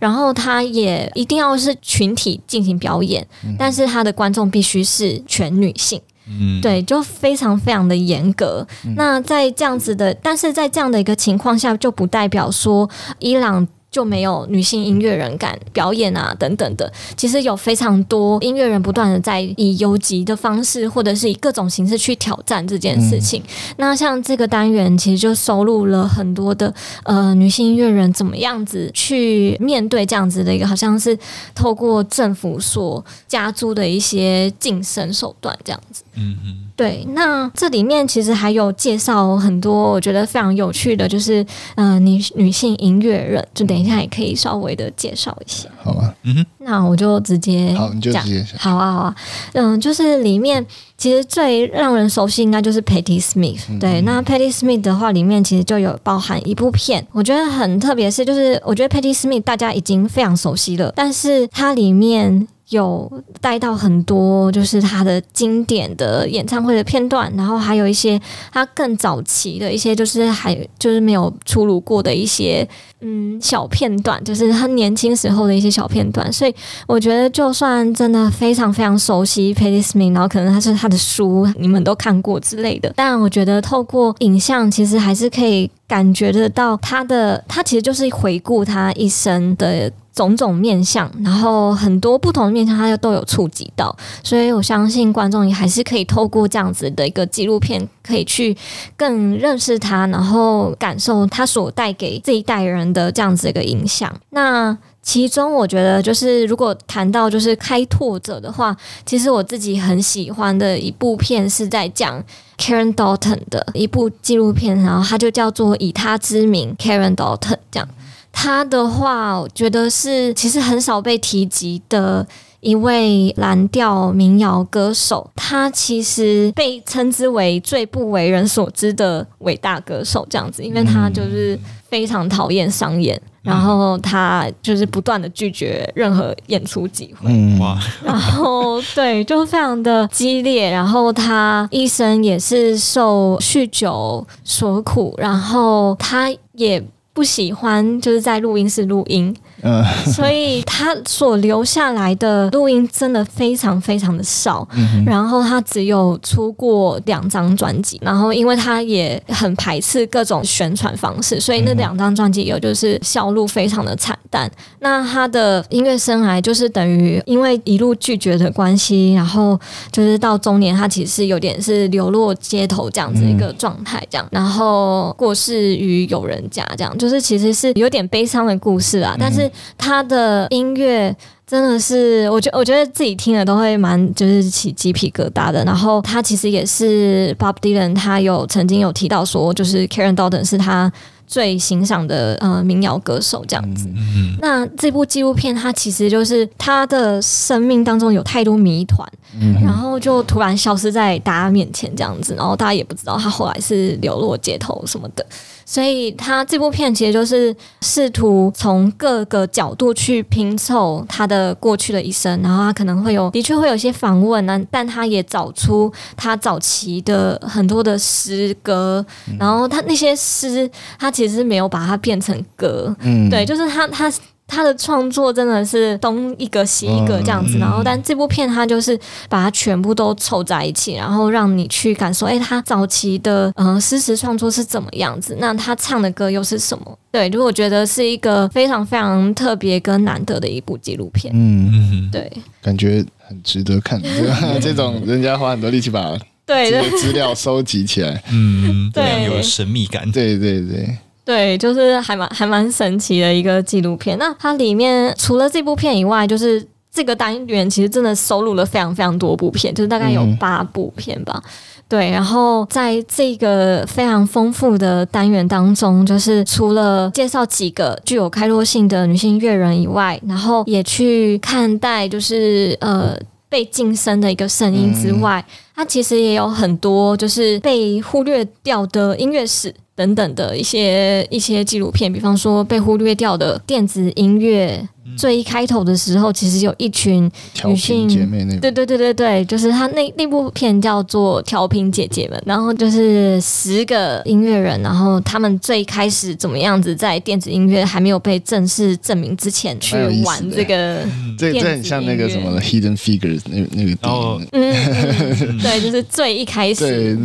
[0.00, 1.53] 然后她也一定要。
[1.54, 3.26] 要是群体进行表演，
[3.58, 8.66] 但是他的观众必须是全女性，嗯，对，就非常非常的严格。
[8.96, 13.66] 那在这样子的，但是在这样的一个情况下，就不代表说伊朗。
[13.94, 16.92] 就没有女性音乐人敢表演啊，等等的。
[17.16, 23.40] 其实有非常多音乐人不断的在以游击的方式，或者是以各种形式去挑战这件事情。
[23.42, 31.16] 嗯、那像这个单元，其实就收录了很多的呃女性音乐人怎么样子去面对这样子的一个，好像是
[31.54, 36.02] 透过政府所加租的一些晋升手段这样子。
[36.16, 36.64] 嗯哼。
[36.76, 41.44] 对，那这里面其实还有介绍很多我觉得非常有趣的，就是
[41.76, 46.12] 呃女女性音乐人，就等一下也可以稍微的介绍一下，好吧？
[46.24, 49.16] 嗯哼，那我就直接好，你就直接讲，好啊，好啊，
[49.52, 50.66] 嗯，就是里面
[50.98, 62.48] 其实最让人熟悉应该就是 Patty Smith，嗯，对，那 Patty Smith 的话里面其实就有包含一部片，我觉得很特别，是就是我觉得 Patty Smith 大家已经非常熟悉了，但是它里面。
[62.74, 63.10] 有
[63.40, 68.20] 带到很多，就是他的经典的演唱会的片段，然后还有一些
[68.52, 72.68] 他更早期的一些，就是还就是没有出炉过的一些
[73.00, 76.30] 嗯小片段，就是他年轻时候的一些小片段。
[76.32, 76.54] 所以
[76.86, 89.90] 我觉得，就算真的非常非常熟悉 Patti Smith，然后可能他是他的书你们都看过之类的，但我觉得透过影像，其实还是可以感觉得到他的，他其实就是回顾他一生的。
[90.14, 98.56] 种种面相，然后很多不同的面向，他都有触及到，所以我相信观众也还是可以透过这样子的一个纪录片，可以去
[98.96, 104.14] 更认识他，然后感受他所带给这一代人的这样子一个影响。
[104.30, 108.74] 那其中，我觉得就是如果谈到就是开拓者的话，
[109.04, 112.22] 其实我自己很喜欢的一部片是在讲
[112.56, 117.88] Karen Dalton 的一部纪录片，然后它就叫做《以他之名》，Karen Dalton 这样。
[118.36, 122.26] 他的话，我觉得是其实很少被提及的
[122.60, 125.30] 一位蓝调民谣歌手。
[125.36, 137.30] 他其实被称之为最不为人所知的伟大歌手，这样子，因为他就是非常讨厌商演，然后他就是不断的拒绝任何演出机会。
[137.60, 137.78] 哇！
[138.04, 140.68] 然后对，就非常的激烈。
[140.70, 146.84] 然后他一生也是受酗酒所苦，然后他也。
[147.14, 154.66] 不喜欢就是在录音室录音，嗯，所以他所留下来的录音真的非常非常的少。
[154.76, 164.50] 嗯、然后他只有出过两张专辑，然后因为他也很排斥各种宣传方式，所以那两张专辑有就是销路非常的惨淡。
[164.80, 169.58] 那他的音乐生涯就是等于因为一路拒绝的关系，然后
[169.90, 179.16] 就是到中年，他其实有点是流落街头这样子一个状态，这样，然后过世于友人家，这样，就是其实是有点悲伤的故事啊。
[179.18, 181.14] 但是他的音乐
[181.46, 185.64] 真的是，我觉我觉得自己听了都会蛮就是起鸡皮疙瘩的。
[185.64, 190.92] 然后他其实也是 Bob Dylan，他有曾经有提到说，就是 Karen Dalton 是他。
[191.26, 205.24] 最欣赏的呃民谣歌手这样子，嗯、那这部纪录片它其实就是他的生命当中有太多谜团，嗯、然后就突然消失在大家面前这样子，然后大家也不知道他后来是流落街头什么的。
[205.64, 219.04] 所以他这部片其实就是试图从各个角度去拼凑他的过去的一生，然后他可能会有，的确会有一些访问呢，但他也找出他早期的很多的诗歌，
[219.38, 224.12] 然后他那些诗，他其实是没有把它变成歌，嗯，对，就是他他。
[224.46, 235.36] 他的创作真的是东一个西一个这样子，然后但这部片他就是把它全部都凑在一起，然后让你去感受，哎，他早期的呃诗词创作是怎么样子？
[235.40, 236.98] 那他唱的歌又是什么？
[237.10, 241.32] 对，就我觉得是一个非常非常特别跟难得的一部纪录片。
[241.34, 242.30] 嗯，对，
[242.60, 244.00] 感觉很值得看。
[244.60, 250.10] 这种人家花很多力气把对这个资料收集起来，嗯，对，有神秘感。
[250.12, 250.98] 对对对。
[251.24, 254.18] 对，就是还蛮还蛮神奇的一个纪录片。
[254.18, 261.42] 那它里面除了这部片以外，就是这个单元其实真的收录了非常非常多部片，就是大概有八部片吧。
[261.46, 261.50] 嗯、
[261.88, 273.16] 对，然后在这个非常丰富的单元当中，就是除了介绍几个具有开拓性的女性乐人以外，然后也去看待就是呃
[273.48, 279.74] 被晋升的一个声音之外，嗯、它其实也有很多就是被忽略掉的音乐史。
[279.94, 284.88] 等等的一些一些纪录片，比方说被忽略掉的电子音乐。
[285.16, 287.30] 最一开头的时候，其实有一群
[287.66, 301.04] 女性姐妹，那对对对对对，就是他那那部片叫做《调频姐姐们》，然后就是十个音乐人，然后他们最开始怎么样子在电子音乐还没有被正式证明之前去玩这个，
[301.38, 307.18] 这这很像那个什么《Hidden Figures》那那个电影，嗯，对，就是最一开始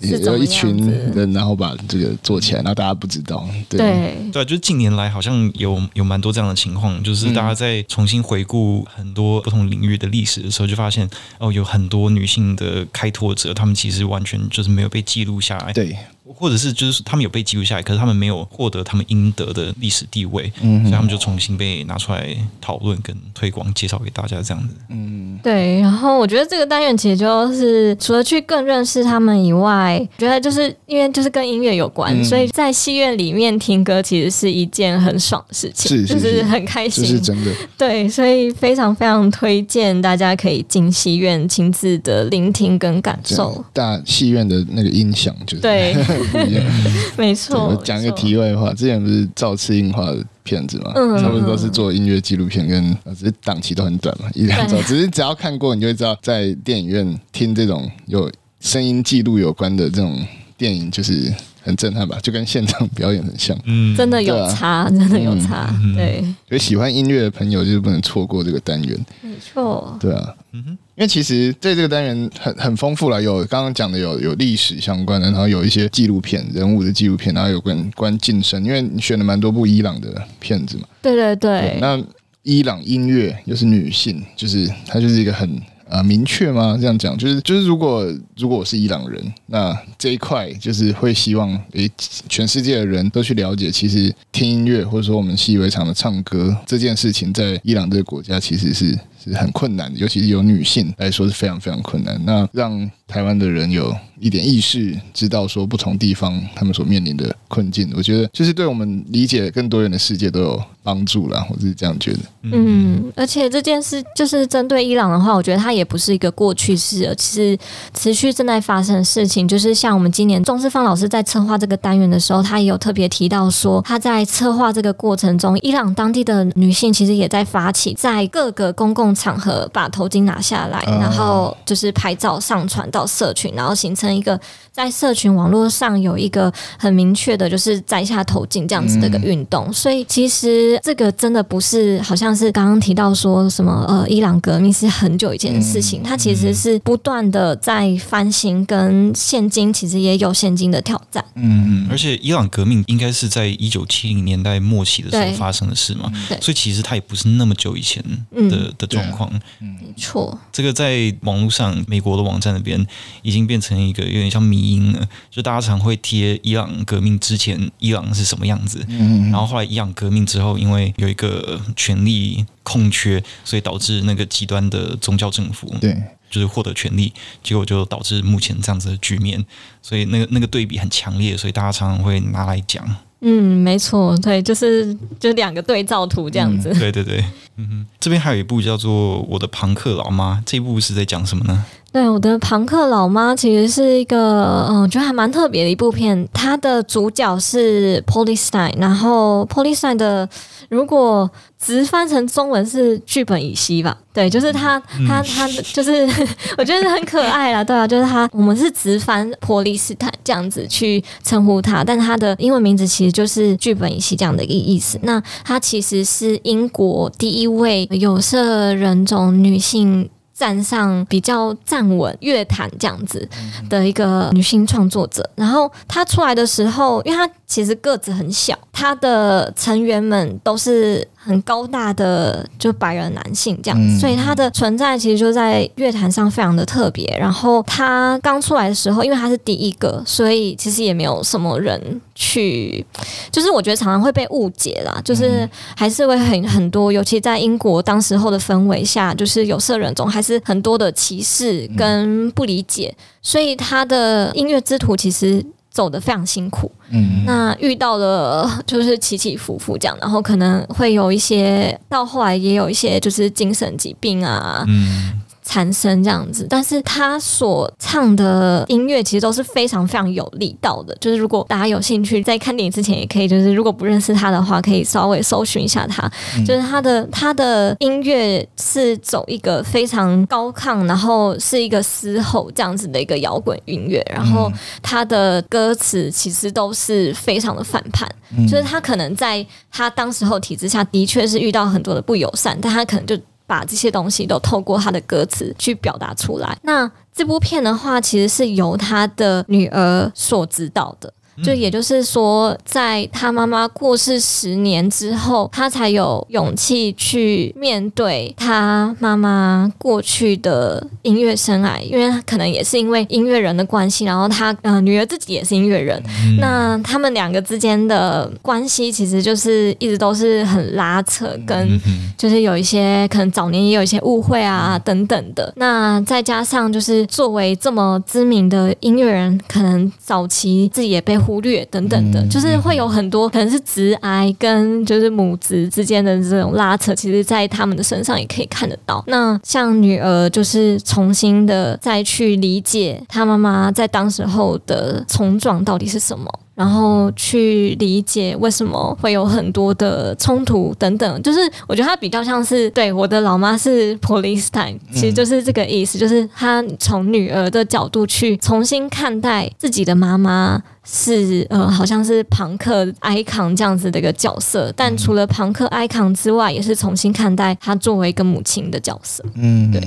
[0.00, 7.25] 对，有一群人，然后把这个做起来，然后大家不知道，对对，对，就是近年来好像有有蛮多这样的情况，就是。
[7.32, 11.08] 大家在重新回顾很多不同领域的历史的时候，就发现
[11.38, 15.72] 哦，有很多女性的开拓者，她们其实完全就是没有被记录下来。
[15.72, 15.96] 对。
[16.38, 24.74] 或者是就是他们有被记录下来，可是他们没有获得他们应得的历史地位，嗯、所以他们就重新被拿出来讨论跟推广介绍给大家这样子。
[24.90, 25.80] 嗯，对。
[25.80, 37.50] 然后我觉得这个单元其实就是除了去更认识他们以外，我觉得就是因为就是跟音乐有关，嗯、所以在戏院里面听歌其实是一件很爽的事情，是是是就是很开心，是真的。
[37.78, 43.64] 对，所以非常非常推荐大家可以进戏院亲自的聆听跟感受。
[43.72, 45.96] 大戏院的那个音响就是对。
[47.16, 47.68] 没错。
[47.68, 54.80] 我讲一个题外话，之前不是赵次映画的片子嘛，嗯、差不多都是做音乐纪录片，跟只是档期都很短嘛，一两周。
[54.82, 61.32] 只是只要看过，你就会知道，在电影院听这种有声音记录有关的这种电影，就是。
[61.66, 66.24] 很震撼吧，就跟现场表演很像，嗯，真的有差，啊、真的有差，嗯、对。
[66.48, 82.00] 所以喜欢音乐的朋友就是不能错过这个单元，没错，对啊，嗯哼，因为其实在这个单元很很丰富了，有刚刚讲的有有历史相关的，然后有一些纪录片人物的纪录片，然后有关关晋升，因为你选了蛮多部伊朗的片子嘛，对对对，对，那
[82.44, 85.60] 伊朗音乐又是女性，就是它就是一个很。
[85.88, 86.76] 啊，明确吗？
[86.80, 88.04] 这样讲就是就是，如果
[88.36, 91.90] 如果我是伊朗人，那这一块就是会希望诶，
[92.28, 102.20] 全世界的人都去了解，其实听音乐或者说我们习以为常的唱歌这件事情，在伊朗这个国家其实是是很困难的，尤其是有女性来说是非常非常困难。
[102.24, 111.46] 那让台湾的人有一点意识，知道说不同地方他们所面临的困境，我觉得就是对我们理解更多元的世界都有帮助啦。
[111.50, 112.18] 我是这样觉得。
[112.42, 117.56] 嗯，而且这件事就是针对伊朗的话，我觉得它也不是一个过去式，而是
[117.94, 119.46] 持续正在发生的事情。
[119.46, 134.06] 就是像我们今年钟世芳老师在策划这个单元的时候，他也有特别提到说，他在策划这个过程中，伊朗当地的女性其实也在发起，在各个公共场合把头巾拿下来，然后就是拍照上传到社群，然后形成。
[134.16, 134.40] 一个
[134.72, 139.66] 在社群网络上有一个很明确的，就是摘下头巾这样子的一个运动。
[139.66, 151.22] 嗯、所以其实这个真的不是好像是刚刚提到说什么呃伊朗革命是很久以前的事情，嗯、它其实是不断的在翻新，跟现今其实也有现今的挑战。
[151.34, 159.30] 嗯，而且伊朗革命应该是在一九七零年代末期的时候发生的事嘛，对，所以其实它也不是那么久以前的、嗯、的状况。
[159.60, 160.38] 嗯，没错。
[160.50, 162.85] 这个在网络上，美国的网站那边
[163.22, 175.96] 已经变成一个有点像迷因了，就大家常会贴伊朗革命之前伊朗是什么样子，嗯，然后后来伊朗革命之后，因为有一个权力空缺，所以导致那个极端的宗教政府，对，
[176.30, 177.12] 就是获得权力，
[177.42, 179.44] 结果就导致目前这样子的局面，
[179.82, 182.84] 所以那个那个对比很强烈，所以大家常常会拿来讲。
[183.20, 186.68] 嗯，没错，对，就是就两个对照图这样子。
[186.68, 187.24] 嗯、对对对，
[187.56, 191.64] 嗯哼，这边还有一部叫做《我的庞克老妈》，这一部是在讲什么呢？
[191.92, 196.28] 对，我的庞克老妈其实是一个，嗯，我觉得还蛮特别的一部片。
[196.30, 200.28] 它的主角是 Poly Stein，然后 Poly Stein 的
[200.68, 203.96] 如果直翻成中文是剧本乙烯吧？
[204.12, 204.78] 对，就是他，
[205.08, 206.06] 他，他就是
[206.58, 207.64] 我觉得很可爱啦。
[207.64, 214.98] 对啊，就是他，我们是直翻波利斯坦这样子去称呼他，但他的英文名字其实就是剧本乙烯这样的一个意思。
[215.02, 220.10] 那他其实是英国第一位有色人种女性。
[220.36, 223.26] 站上比较站稳乐坛这样子
[223.70, 237.04] 的一个女性创作者，然后她出来的时候，因为她其实个子很小，她的成员们都是很高大的，就白人男性这样子，所以他的存在其实就在乐坛上非常的特别。
[237.18, 242.86] 然后他刚出来的时候，因为他是第一个，所以其实也没有什么人去，
[243.32, 255.44] 就是我觉得常常会被误解啦，就是还是会很很多，尤其在英国当时候的氛围下，就是有色人种还是很多的歧视跟不理解，所以他的音乐之途其实
[255.76, 256.72] 走得非常辛苦。
[256.88, 264.64] 嗯，那遇到了就是起起伏伏这样，然后可能会有一些到后来也有一些就是精神疾病啊。
[264.66, 265.20] 嗯。
[265.46, 270.94] 产生这样子，但是他所唱的音乐其实都是非常非常有力道的。
[271.00, 276.10] 就是如果大家有兴趣，在看电影之前也可以，就是如果不认识他的话，可以稍微搜寻一下他。
[276.36, 284.04] 嗯、就是他的他的音乐是走一个非常高亢，然后是一个嘶吼这样子的一个摇滚音乐。
[284.12, 284.50] 然后
[284.82, 293.16] 他的歌词其实都是非常的反叛，嗯、就是他可能在他当时候体制下的确是遇到很多的不友善，但他可能就。
[293.46, 296.58] 把这些东西都透过他的歌词去表达出来。
[296.62, 301.12] 那这部片的话，其实是由他的女儿所指导的。
[301.44, 321.78] 就也就是说，在他妈妈过世十年之后，他才有勇气去面对他妈妈过去的音乐生涯，因为可能也是因为音乐人的关系，然后他呃女儿自己也是音乐人，嗯、那他们两个之间的关系其实就是一直都是很拉扯，跟
[322.16, 325.52] 就是有一些可能早年也有一些误会啊等等的。
[325.56, 331.18] 那再加上就是作为这么知名的音乐人，可能早期自己也被。
[331.26, 339.02] 忽略等等的，就是会有很多可能是直癌跟就是母子之间的这种拉扯，其实，在他们的身上也可以看得到。
[339.08, 346.30] 那像女儿，就是重新的再去理解她妈妈在当时候的冲撞到底是什么。
[346.56, 351.38] 然后去理解为什么会有很多的冲突等等，就是
[351.68, 369.22] 我觉得他比较像是对我的老妈是 Police Time，其实就是这个意思，就是他从女儿的角度去重新看待自己的妈妈是呃，好像是庞克 icon 这样子的一个角色，但除了庞克 icon 之外，也是重新看待她作为一个母亲的角色。
[369.34, 369.82] 嗯，对，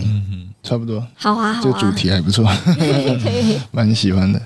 [0.62, 1.04] 差不多。
[1.16, 2.46] 好 啊，好啊，这个主题还不错，
[3.72, 4.40] 蛮喜欢的。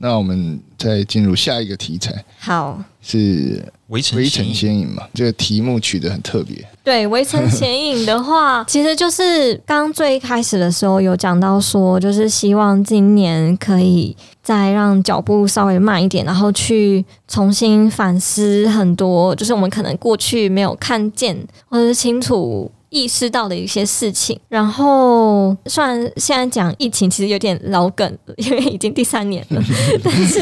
[0.00, 5.02] 那我们再进入下一个题材，好，是围城围城先引嘛？
[5.12, 6.64] 这个题目取得很特别。
[6.84, 21.36] 对，围城先影的话， 其实就是刚最开始的时候有讲到说，就是希望今年可以再让脚步稍微慢一点，然后去重新反思很多，就是我们可能过去没有看见
[21.68, 22.70] 或者是清楚。
[22.90, 29.62] 意识到的一些事情，然后虽然现在讲疫情其实有点老梗，因为已经第三年了，
[30.02, 30.40] 但是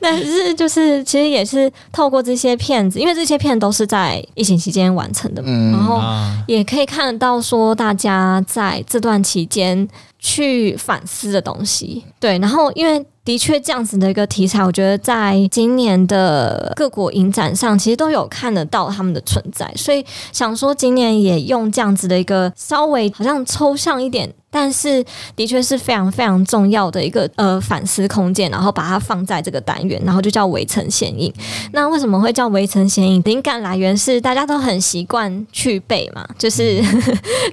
[0.00, 6.00] 但是就是其实也是透过这些片子，因为这些片都是在疫情期间完成的嘛，然后
[6.46, 9.88] 也可以看得到说大家在这段期间
[10.18, 13.04] 去反思的东西，对，然后因为。
[13.24, 19.72] 的确，这样子的一个题材，我觉得在今年的各国影展上，其实都有看得到他们的存在。
[19.76, 25.02] 所以想说，今年也用这样子的一个稍微好像抽象一点但是
[25.34, 31.32] 的确是非常非常重要的一个呃反思空间，然后把它放在这个单元，然后就叫围城显影。
[31.72, 33.22] 那为什么会叫围城显影？
[33.24, 36.82] 灵感来源是大家都很习惯去背嘛，就 是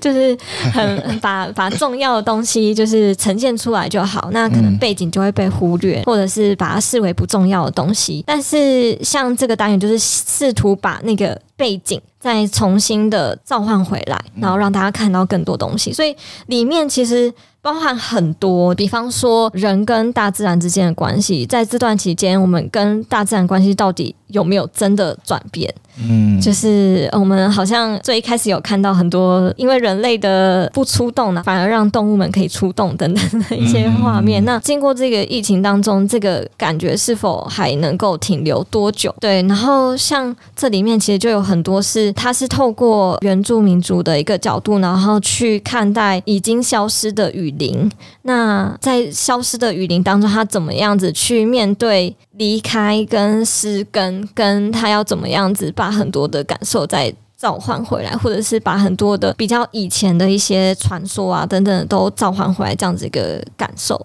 [0.02, 0.38] 就是
[0.74, 8.22] 很把把重要的东西就是呈现出来就好，那可能背景就会被忽略，或者是把它视为不重要的东西。
[8.28, 15.92] 但是像这个单元就是试图把那个背景再重新的召唤回来，然后让大家看到更多东西。
[15.92, 16.16] 所以
[16.48, 17.34] 里面其实。
[17.62, 25.74] 包含很多，比方说人跟大自然之间的关系，在这段期间，我们跟大自然关系到底有没有真的转变？
[26.02, 34.44] 嗯，就是我们好像最一开始有看到很多，因为人类的不出动呢，反而让动物们可以出动等等的一些画面。
[34.46, 39.14] 那经过这个疫情当中，这个感觉是否还能够停留多久？
[39.20, 47.92] 对，然后像这里面其实就有很多是，它是透过原住民族的一个角度，然后去看待已经消失的雨林。
[48.22, 52.16] 那在消失的雨林当中，它怎么样子去面对？
[52.34, 64.00] 离开跟失根，跟他要怎么样子把很多的感受再召唤回来，或者是把很多的比较以前的一些传说啊等等都召唤回来，这样子一个感受。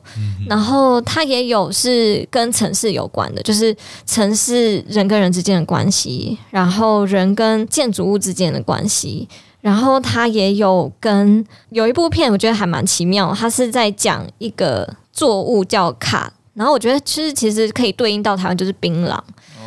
[0.49, 9.28] 然后他也有是跟城市有关的，就是城市人跟人之间的关系，然后人跟建筑物之间的关系，
[9.65, 16.31] 然后他也有跟有一部片，我觉得还蛮奇妙，他是在讲一个作物叫卡。
[16.53, 19.19] 然后我觉得其实其实可以对应到台湾就是槟榔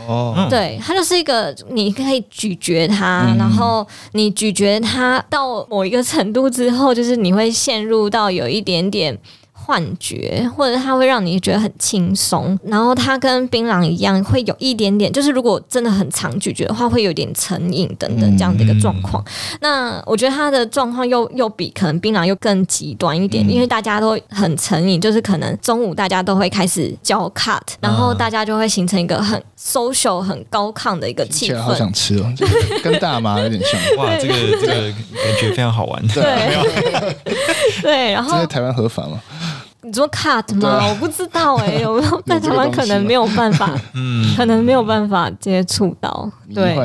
[0.07, 9.17] 哦，对，它就是一个你可以咀嚼它，嗯、然后你咀嚼它到某一个程度之后，就是你会陷入到有一点点。
[9.67, 19.21] 幻觉，或者它会让你觉得很轻松，然后它跟槟榔一样，会有一点点，就是如果真的很常咀嚼的话，会有点成瘾等等这样的一个状况。
[19.25, 31.61] 嗯、那我觉得它的状况又又比可能槟榔又更极端一点，嗯、因为大家都很成瘾，就是可能中午大家都会开始嚼 cut，然后大家就会形成一个很 social 很高亢的一个气氛。
[31.61, 33.97] 好想吃哦，就是、跟大麻有点像。
[33.97, 36.07] 哇， 这个这个感觉非常好玩。
[36.07, 36.23] 对，
[37.81, 39.19] 对，然后在台湾合法吗？
[39.83, 40.69] 你说 cut 吗？
[40.69, 46.29] 啊、我不知道哎、 欸，有在台湾可能没有办法，嗯，可能没有办法接触到。
[46.53, 46.75] 对，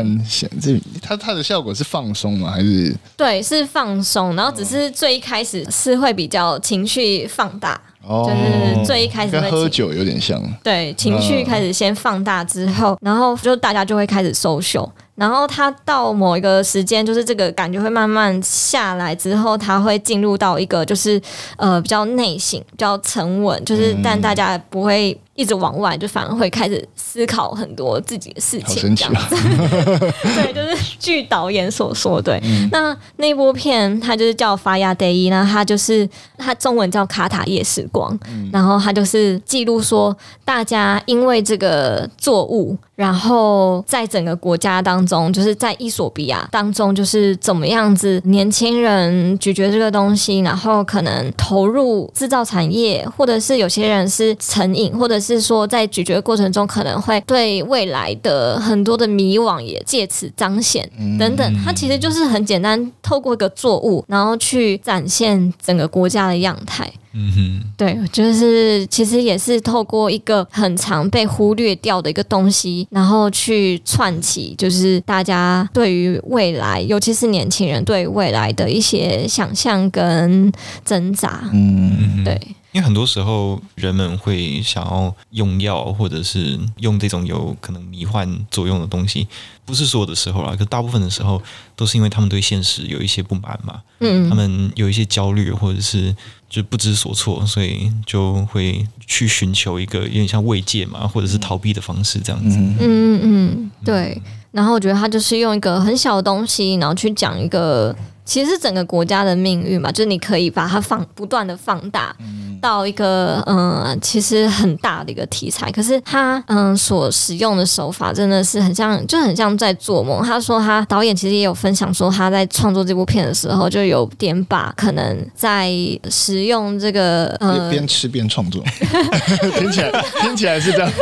[0.60, 2.50] 这它它的效果是放松吗？
[2.50, 2.94] 还是？
[3.16, 10.40] 对，是放松，然后只是最一开始是会比较情绪放大，哦、就是最一开始跟喝酒有点像。
[10.62, 14.88] 对，情绪开始先放大之后，然后就大家就会开始 social。
[15.22, 21.22] 然后他到某一个时间，就是这个感觉会慢慢下来之后，他会进入到一个就是
[21.56, 25.16] 呃比较内省、比较沉稳，就是但大家不会。
[25.34, 29.36] 一直往外，就反而会开始思考很多自己的事情，这样子。
[30.22, 32.38] 对，就是据导演所说，对。
[32.44, 40.14] 嗯、那那部片它就是叫《法亚第一》，那它就是它中文叫《卡塔夜时光》，嗯、然后它就是记录说
[40.44, 60.86] 大家因为这个作物，然后在整个国家当中，就是在伊索比亚当中，就是怎么样子年轻人咀嚼这个东西，然后可能投入制造产业，或者是有些人是成瘾，或者是说，在咀嚼过程中可能会对未来的很多的迷惘也借此彰显
[61.18, 66.92] 等等，它其实就是很简单，透过一个作物，然后去展现整个国家的样态。
[67.14, 80.50] 嗯哼，对，就是其实也是透过一个很常被忽略掉的一个东西，然后去串起，就是大家对于未来，尤其是年轻人对于未来的一些想象跟
[80.86, 81.42] 挣扎。
[81.52, 82.40] 嗯，对。
[82.72, 89.28] 因为很多时候人们会想要用药，或者是用这种有可能迷幻作用的东西，
[89.64, 91.40] 不是所有的时候啦，可大部分的时候
[91.76, 96.16] 都是因为他们对现实有一些不满嘛，嗯，他们有一些焦虑，或者是
[96.48, 102.56] 就不知所措，所以就会去寻求一个有点像慰藉嘛，或者是逃避的方式这样子。
[102.56, 104.20] 嗯嗯嗯，对。
[104.50, 107.94] 然后我觉得他就是用一个很小的东西，然后去讲一个。
[108.24, 112.14] 其实是整个国家的命运嘛，就是你可以把它放不断的放大
[112.60, 115.70] 到一个嗯、呃，其实很大的一个题材。
[115.72, 120.22] 可是他嗯、呃、所使用的手法真的是很像，就很像在做梦。
[120.24, 125.72] 他说他导演其实也有分享说他在创作这部片的时候，就有点把可能在
[126.08, 128.62] 使用这个呃边吃边创作，
[129.58, 130.92] 听起来听起来是这样。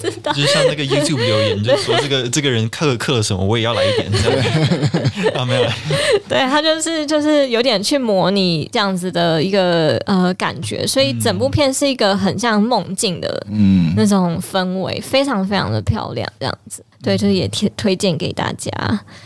[0.00, 5.66] 知道、就是像那个 YouTube 留言，就说这个这个人刻刻了什么，我也要来一点这样 啊，没有。
[6.28, 16.84] 对，他就是就是有点去模拟这样子的一个呃呃感觉，所以整部片是一个很像梦境的嗯那种氛围，非常非常的漂亮，这样子。
[17.02, 18.70] 对，就是也推推荐给大家，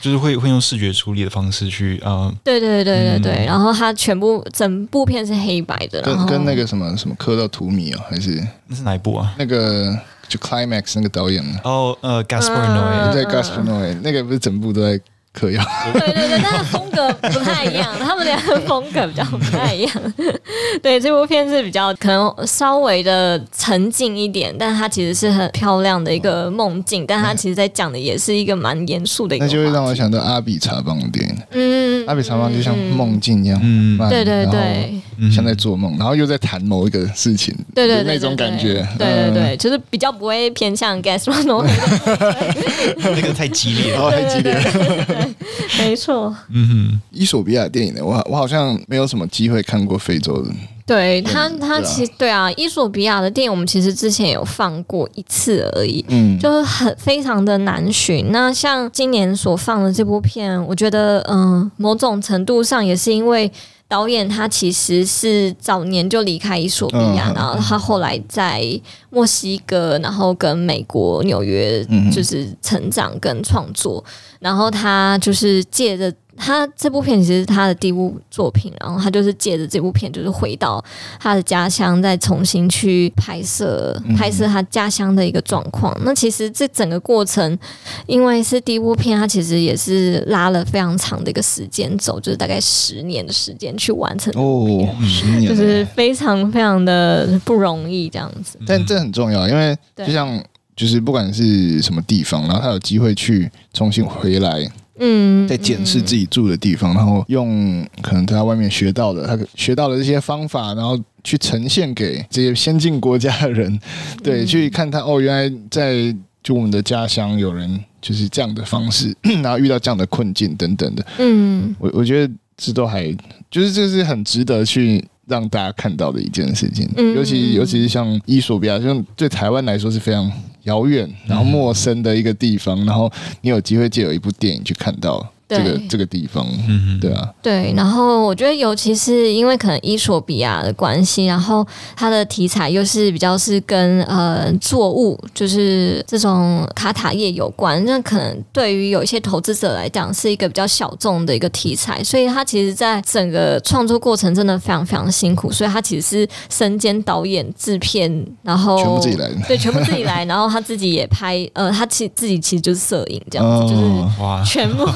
[0.01, 9.35] 就是会会用视觉处理的方式去啊，呃、对对对对对，嗯、然后它全部整部片是黑白的，跟跟那个什么什么磕到荼蘼哦，还是那是哪一部啊？
[9.39, 9.97] 那个
[10.29, 15.01] 就 Climax 那个导演哦，呃，Gaspar Noé，对，Gaspar Noé，那个不是整部都在。
[15.33, 15.63] 嗑药，
[15.93, 19.93] 对对对，但是风格不太一样，他们俩的风格比较不太一样。
[20.83, 29.47] 对，这部片是比较可能稍微的沉静一点，但它其实是很漂亮的一个梦境，但它其实在讲的也是一个蛮严肃的一个。
[29.47, 41.67] 那就会让我想到阿比查邦的电影，嗯，阿比查邦就像梦境一样，嗯，对对对，像在做梦，然后又在谈某一个事情，对对那种感觉，对对对，就是比较不会偏向 Gaspar Noé，
[43.03, 45.29] 那个太激烈了，太激烈了。
[45.81, 50.51] 没错，嗯哼，伊索比亚电影呢，我我好像没有什么机会看过非洲的。
[50.87, 58.33] 对他，他其实对啊，伊索比亚的电影我们其实之前有放过一次而已，嗯，就是很非常的难寻。
[58.33, 63.51] 那像今年所放的这部片，我觉得嗯，某种程度上也是因为。
[63.91, 68.65] 导演他其实是早年就离开伊索比亚，然后他后来在
[69.11, 74.03] 墨西哥，然后跟美国纽约就是成长跟创作，
[74.39, 76.11] 然后他就是借着。
[76.43, 80.83] 他这部片其实是他的第一部作品，然后他就是借着这部片，就是回到
[81.21, 85.95] 他的家乡，再重新去拍摄拍摄他家乡的一个状况。
[85.99, 87.59] 嗯、那其实这整个过程，
[88.07, 98.59] 因为是第一部片，他其实也是拉了非常长的一个时间走，就是大概十年的时间去完成哦，十年就是非常非常的不容易这样子。
[98.67, 100.43] 但这很重要，因为就像
[100.75, 104.67] 就是不管是什么地方，然后他有机会去重新回来。
[105.01, 113.81] 嗯，在检视自己住的地方，然后用可能在外面学到的，他学到的这些方法，然后去呈现给这些先进国家的人，
[114.23, 121.05] 对，去看他哦，原来在就我们的家乡有人就是这样的方式， 然后遇到这样的困境等等的。
[121.19, 123.11] 嗯，我我觉得这都还
[123.51, 130.31] 就是这是很值得去让大家看到的一件事情，尤其尤其是像伊索比亚，像对台湾来说是非常。
[130.65, 133.11] 遥远，然后陌生的一个地方，然后
[133.41, 135.33] 你有机会借由一部电影去看到。
[135.57, 164.87] 这个这个地方，嗯，对啊，对，然后我觉得，尤其是因为可能伊索比亚的关系，然后它的题材又是比较是跟呃作物，就是这种卡塔叶有关，那可能对于有一些投资者来讲，是一个比较小众的一个题材，所以他其实在整个创作过程真的非常非常辛苦，所以他其实是身兼导演、制片，然后全部自己来，对，全部自己来，然后他自己也拍，呃，他其自己其实就是摄影这样子，就是哇，全部。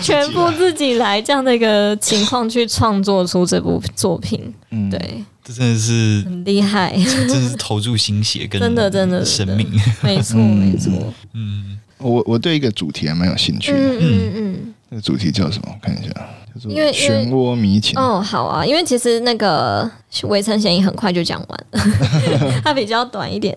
[0.00, 9.66] 全部自己来这样的一个情况去创作出这部作品，嗯，对，这真的是很厉害，真的是投注心血跟真的真的生命，
[10.02, 10.90] 没错没错，
[11.34, 15.68] 嗯，我我对一个主题还蛮有兴趣的，嗯嗯嗯，那个主题叫什么？
[15.68, 16.12] 我看一下，
[16.54, 17.98] 叫做漩涡迷情。
[17.98, 19.90] 哦，好啊，因为其实那个
[20.24, 23.56] 围城嫌疑很快就讲完了， 它比较短一点，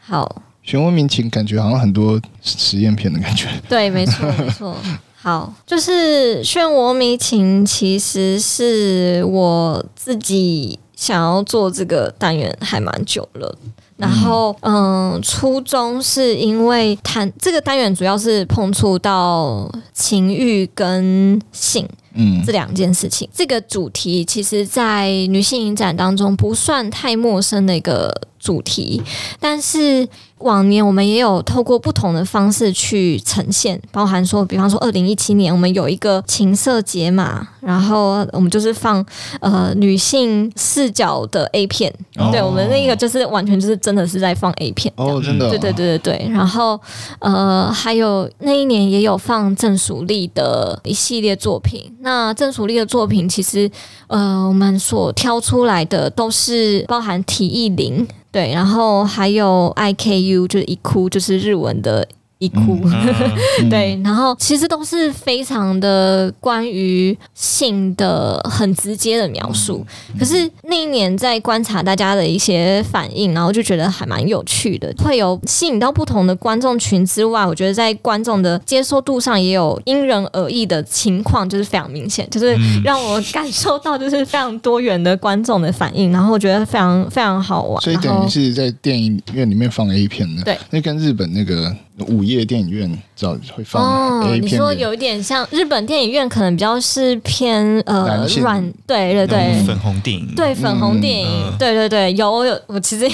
[0.00, 4.76] 好，漩涡迷情感觉好像很多实验片的感觉，对，没错没错。
[5.22, 13.54] 好，就是漩涡迷情，其实是我自己想要做这个单元还蛮久了。
[13.98, 23.28] 然后，嗯，初衷是因为谈这个单元主要是碰触到情欲跟性，嗯，这两件事情。
[23.30, 29.02] 这个主题其实，在女性影展当中不算太陌生的一个主题，
[29.38, 30.08] 但是。
[30.40, 39.04] 往年我们也有透过不同的方式去呈现，包含说，比方说二零一七年我们有一个情色解码，然后我们就是放
[39.40, 46.10] 呃女性视角的 A 片，哦、对我们那个就是完全就是真的是在放 A 片哦，真的、哦，对对对对。
[46.10, 46.80] 对，然后
[47.20, 53.70] 呃还有那一年也有放郑淑丽的一系列作品，那郑淑丽的作品其实
[54.08, 58.08] 呃我们所挑出来的都是包含体液灵。
[58.32, 62.06] 对，然后还有 I K U，就是一哭，就是日文的。
[62.40, 69.86] 一哭，嗯、 对，然后其实都是非常的关于性的很直接的描述。
[70.18, 87.82] 可是那一年在观察大家的一些反应，然后就觉得还蛮有趣的，会有吸引到不同的观众群之外，我觉得在观众的接受度上也有因人而异的情况，就是非常明显，就是让我感受到就是非常多元的观众的反应，然后我觉得非常非常好玩。
[87.82, 91.76] 所以等于是在电影院里面放 A 片的，对，那跟日本那个。
[92.08, 94.40] 午夜电影院知道会放 A 片。
[94.40, 103.08] 哦，你说有一点像日本电影院，可能比较是偏呃软，对对对，粉红电影，对粉红电影，嗯、对对对，有有，我其实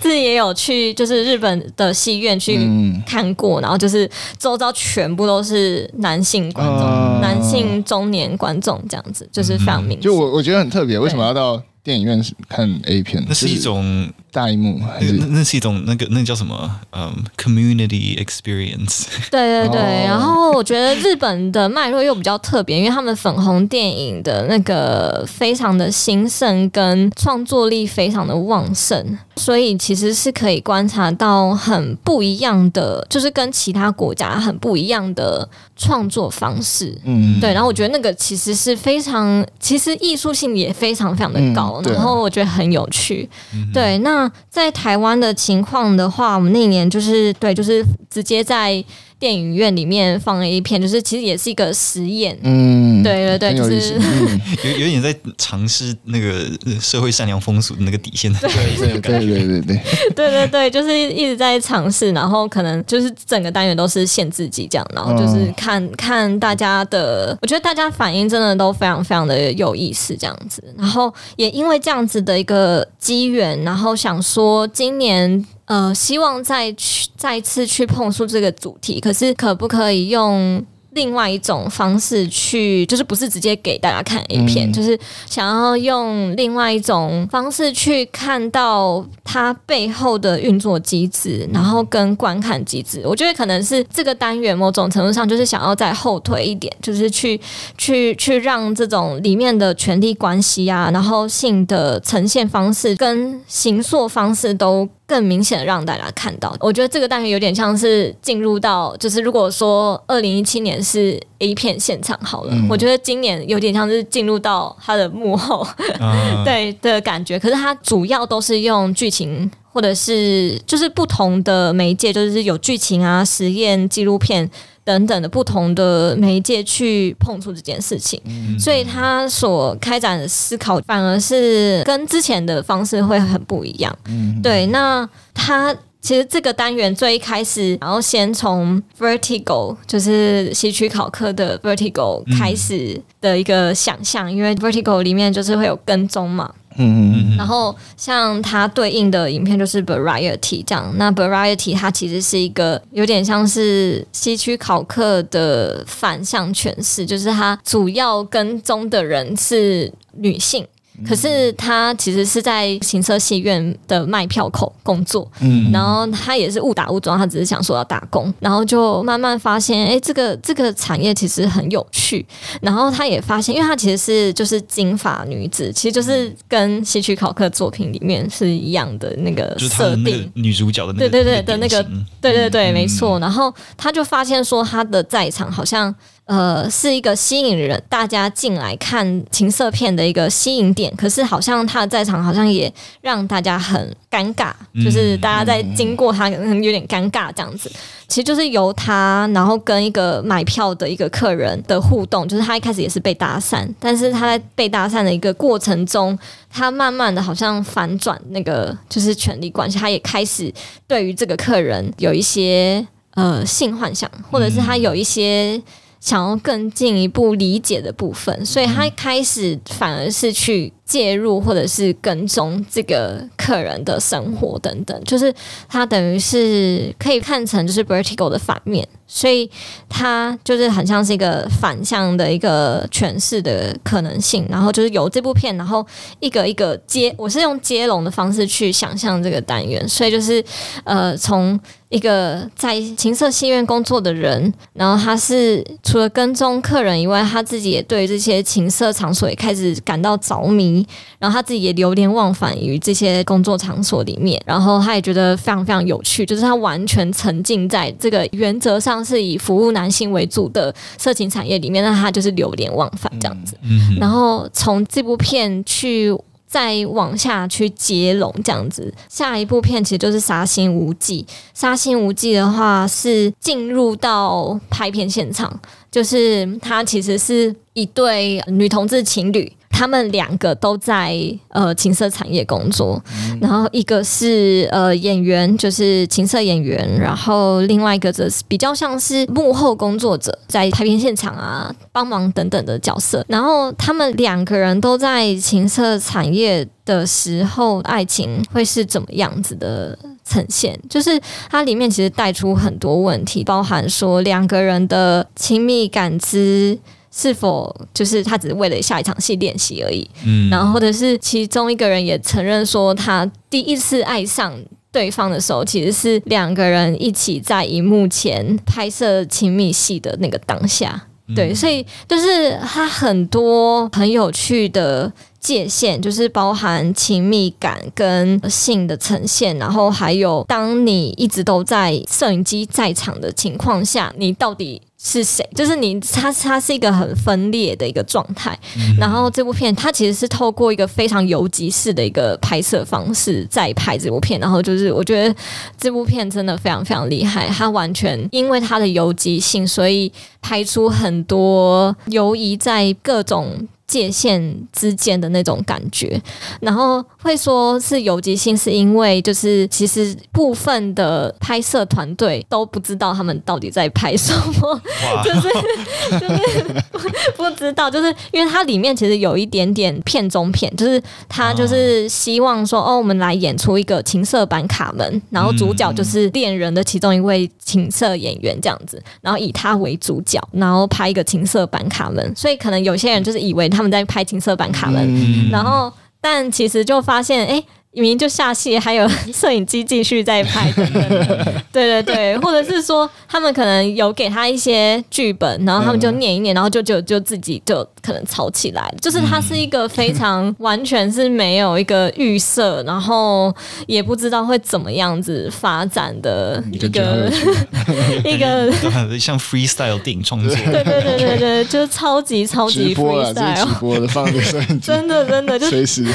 [0.00, 2.58] 自己也有去，就是日本的戏院去
[3.06, 4.08] 看过，嗯、然后就是
[4.38, 10.00] 周遭全部都是男性观众，呃、男性中年观众这样子，就是非常明显。
[10.00, 11.62] 就我我觉得很特别，为什么要到？
[11.80, 15.12] 电影院看 A 片，那是一种大荧幕还是？
[15.14, 16.70] 那那是一种那个那叫什么？
[16.90, 19.06] 嗯、um,，community experience。
[19.30, 36.96] 对对对，哦、然后我觉得日本的脉络又比较特别，因为他们粉红电影的那个非常的兴盛，跟创作力非常的旺盛，所以其实是可以观察到很不一样的，就是跟其他国家很不一样的创作方式。
[37.04, 37.52] 嗯，对。
[37.52, 41.80] 然后我觉得那个其实是非常，其实艺术性也非常非常的高。
[41.84, 43.96] 嗯然后我觉得很有趣，嗯、对。
[43.98, 48.84] 那在台湾的情况的话，我们那年就是对，就是直接在。
[49.18, 52.38] 电影院里面放了一片，就是其实也是一个实验。
[52.42, 53.94] 嗯，对对对，就是
[54.64, 56.46] 有有点在尝试那个
[56.80, 58.32] 社会善良风俗的那个底线。
[58.34, 58.48] 对
[59.00, 59.80] 对对，
[60.14, 64.86] 对对对，就是一直在尝试，然后可能就是整个单元都是限制级这样。
[64.94, 70.62] 然后就是看看大家的，我觉得大家反应真的都非常非常的有意思这样子。
[70.76, 75.44] 然后也因为这样子的一个机缘，然后想说今年。
[75.68, 93.02] 呃，希望再去再次去碰触这个主题，可是可不可以用另外一种方式去，就是不是直接给大家看 A 片，嗯、就是想要用另外一种方式去看到它背后的运作机制，然后跟观看机制。
[93.04, 97.38] 我觉得可能是这个单元某种程度上就是想要再后退一点，就是去
[97.76, 104.88] 去去让这种里面的权力关系啊，然后性的呈现方式跟形塑方式都。
[105.08, 115.66] 更明显的让大家看到，我觉得这个单元有点像是进入到，就是如果说二零一七年是 A 片现场好了，嗯、我觉得今年有点像是进入到它的幕后，
[115.98, 117.38] 啊、 对的感觉。
[117.38, 124.50] 可是它主要都是用剧情，或者是就是不同的媒介，就是有剧情啊、实验、纪录片。
[124.88, 133.98] 等等的不同的媒介去碰触这件事情，嗯、所以他所开展的思考反而是跟之前的方式会很不一样。
[134.06, 146.50] 嗯、对，那他其实这个单元最一开始，然后先从 Vertigo，就是西区考科的 Vertigo 开始的一个想象，嗯、因为 Vertigo 里面就是会有跟踪嘛。
[146.78, 160.66] 嗯嗯嗯，然后像它对应的影片就是 Variety 这样，那 Variety 它其实是一个有点像是西区考克的反向诠释，就是它主要跟踪的人是女性。
[161.06, 172.24] 可是他其实是在行车戏院的卖票口工作，嗯，然后他也是误打误撞，他只是想说要打工，然后就慢慢发现，哎，这个这个产业其实很有趣。
[172.60, 181.82] 然后他也发现，因为他其实是就是金发女子，其实就是跟希区考克作品里面是一样的那个设定，女主角的那个对对对的那个
[182.20, 183.18] 对对对，没错。
[183.18, 185.94] 然后他就发现说，他的在场好像。
[186.28, 192.70] 呃，是一个吸引人大家进来看情色片的一个吸引点，可是好像他的在场好像也
[193.00, 194.52] 让大家很尴尬，
[194.84, 197.72] 就是大家在经过他可能有点尴尬这样子。
[198.08, 206.18] 其实就是由他，然后跟一个买票的一个客人的互动，就是他一开始也是被搭讪，但是他在被搭讪的一个过程中，
[206.50, 210.52] 他慢慢的好像反转那个就是权力关系，他也开始
[210.86, 215.58] 对于这个客人有一些呃性幻想，或者是他有一些。
[216.00, 225.32] 想要更进一步理解的部分，所以他开始反而是去介入或者是跟踪这个客人的生活等等，就是
[225.68, 229.48] 他等于是可以看成就是 Vertigo 的反面，所以
[229.86, 234.46] 他就是很像是一个反向的一个诠释的可能性。
[234.48, 235.86] 然后就是有这部片，然后
[236.20, 240.42] 一个一个接，我是用接龙的方式去想象这个单元，所以就是
[240.84, 241.60] 呃从。
[241.90, 250.77] 一个在情色戏院工作的人，然后他是除了跟踪客人以外，他自己也对这些情色场所也开始感到着迷，
[251.18, 263.56] 然后他自己也流连忘返于这些工作场所里面，然后他也觉得非常非常有趣，就是他完全沉浸在这个原则上是以服务男性为主的色情产业里面，那他就是流连忘返这样子，
[264.00, 266.16] 然后从这部片去。
[266.50, 271.22] 再往下去接龙这样子，下一部片其实就是《杀心无忌》。
[271.52, 275.60] 《杀心无忌》的话是进入到拍片现场，
[275.92, 279.52] 就是他其实是一对女同志情侣。
[279.70, 281.16] 他们两个都在
[281.50, 283.00] 呃情色产业工作，
[283.40, 293.24] 然后一个是呃演员，就是情色演员，然后另外一个则是比较像是幕后工作者，在拍片现场啊帮忙等等的角色。
[293.28, 300.76] 然后他们两个人都在情色产业的时候，爱情会是怎么样子的呈现？
[300.88, 306.78] 就是它里面其实带出很多问题，包含说两个人的亲密感知。
[307.10, 310.08] 是否就是他只是为了下一场戏练习而已？
[310.24, 314.54] 嗯，然后或者是其中一个人也承认说，他第一次爱上
[314.92, 321.06] 对方的时候，其实是两个人一起在荧幕前拍摄亲密戏的那个当下。
[321.34, 334.80] 对，所以就是他很多很有趣的界限，就是包含亲密感跟性的呈现，然后还有当你一直都在摄影机在场的情况下，你到底。
[335.00, 335.48] 是谁？
[335.54, 338.58] 就是你，他他是一个很分裂的一个状态。
[338.76, 344.40] 嗯、然后这部片，它其实是透过一个非常游击式的一个拍摄方式在拍这部片。
[344.40, 345.34] 然后就是，我觉得
[345.78, 347.46] 这部片真的非常非常厉害。
[347.48, 353.68] 它完全因为它的游击性，所以拍出很多游移在各种。
[353.88, 356.20] 界限之间的那种感觉，
[356.60, 364.30] 然后会说是游击性，是因为就是其实部分的拍摄团队都不知道他们到底在拍什
[364.60, 364.80] 么，
[365.24, 383.77] 就是就是 不知道，就是因为它里面其实有一点点片中片，就是他就是希望说哦，我们来演出一个情色版卡门，然后主角就是恋人的其中一位情色演员这样子，然后以他为主角，然后拍一个情色版卡门，所以可能有些人就是以为他。
[383.78, 387.62] 他们在拍金色版卡门，嗯、然后但其实就发现，哎。
[388.00, 390.70] 明明就下戏，还有 摄影机继续在拍。
[390.72, 403.52] 等等的，对对对，或者是说他们可能有给他一些剧本，然后他们就念一念，然后就就就自己就可能吵起来，就是他是一个非常完全是没有一个预设，然后
[403.88, 407.32] 也不知道会怎么样子发展的一个
[408.24, 408.72] 一个
[409.18, 414.40] 像 freestyle 电影创作，对对对对对，就是超级超级 freestyle，直播的放的
[414.80, 416.06] 真的真的就随时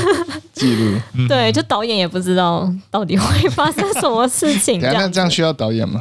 [0.54, 1.62] 记录，对就。
[1.74, 4.78] 导演也不知道到底会发生什么事情。
[4.94, 6.00] 那这样需要导演吗？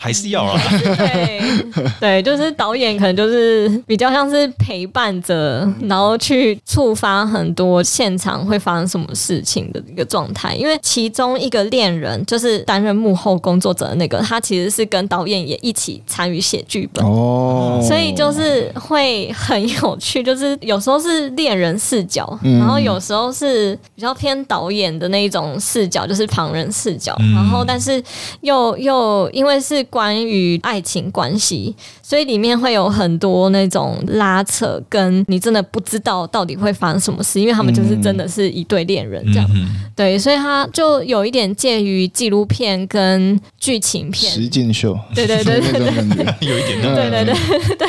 [0.00, 0.56] 还是要啊？
[0.80, 1.42] 对
[1.98, 10.54] 对，就是导演可能就是比较像是陪伴着，然后去触发很多现场会发生什么事情的一个状态。
[10.54, 20.22] 因为其中一个恋人就是担任幕后工作者的那个，他其实是跟导演也一起参与写剧本哦，所以就是会很有趣。
[20.22, 27.16] 就是有时候是恋人视角，然后有时候是比较偏导演的那一种视角，就是旁人视角。
[27.34, 28.00] 然后但是
[28.42, 29.84] 又又因为是。
[29.90, 39.48] 关于爱情关系，所以里面会有很多那种拉扯，跟你真的不知道到底会发生什么事，因为他们就是真的是一对恋人这样。
[39.54, 47.88] 嗯、对，所以他就有一点介于纪录片跟剧情片，实境秀，对对对对对， 有一点，对对对对。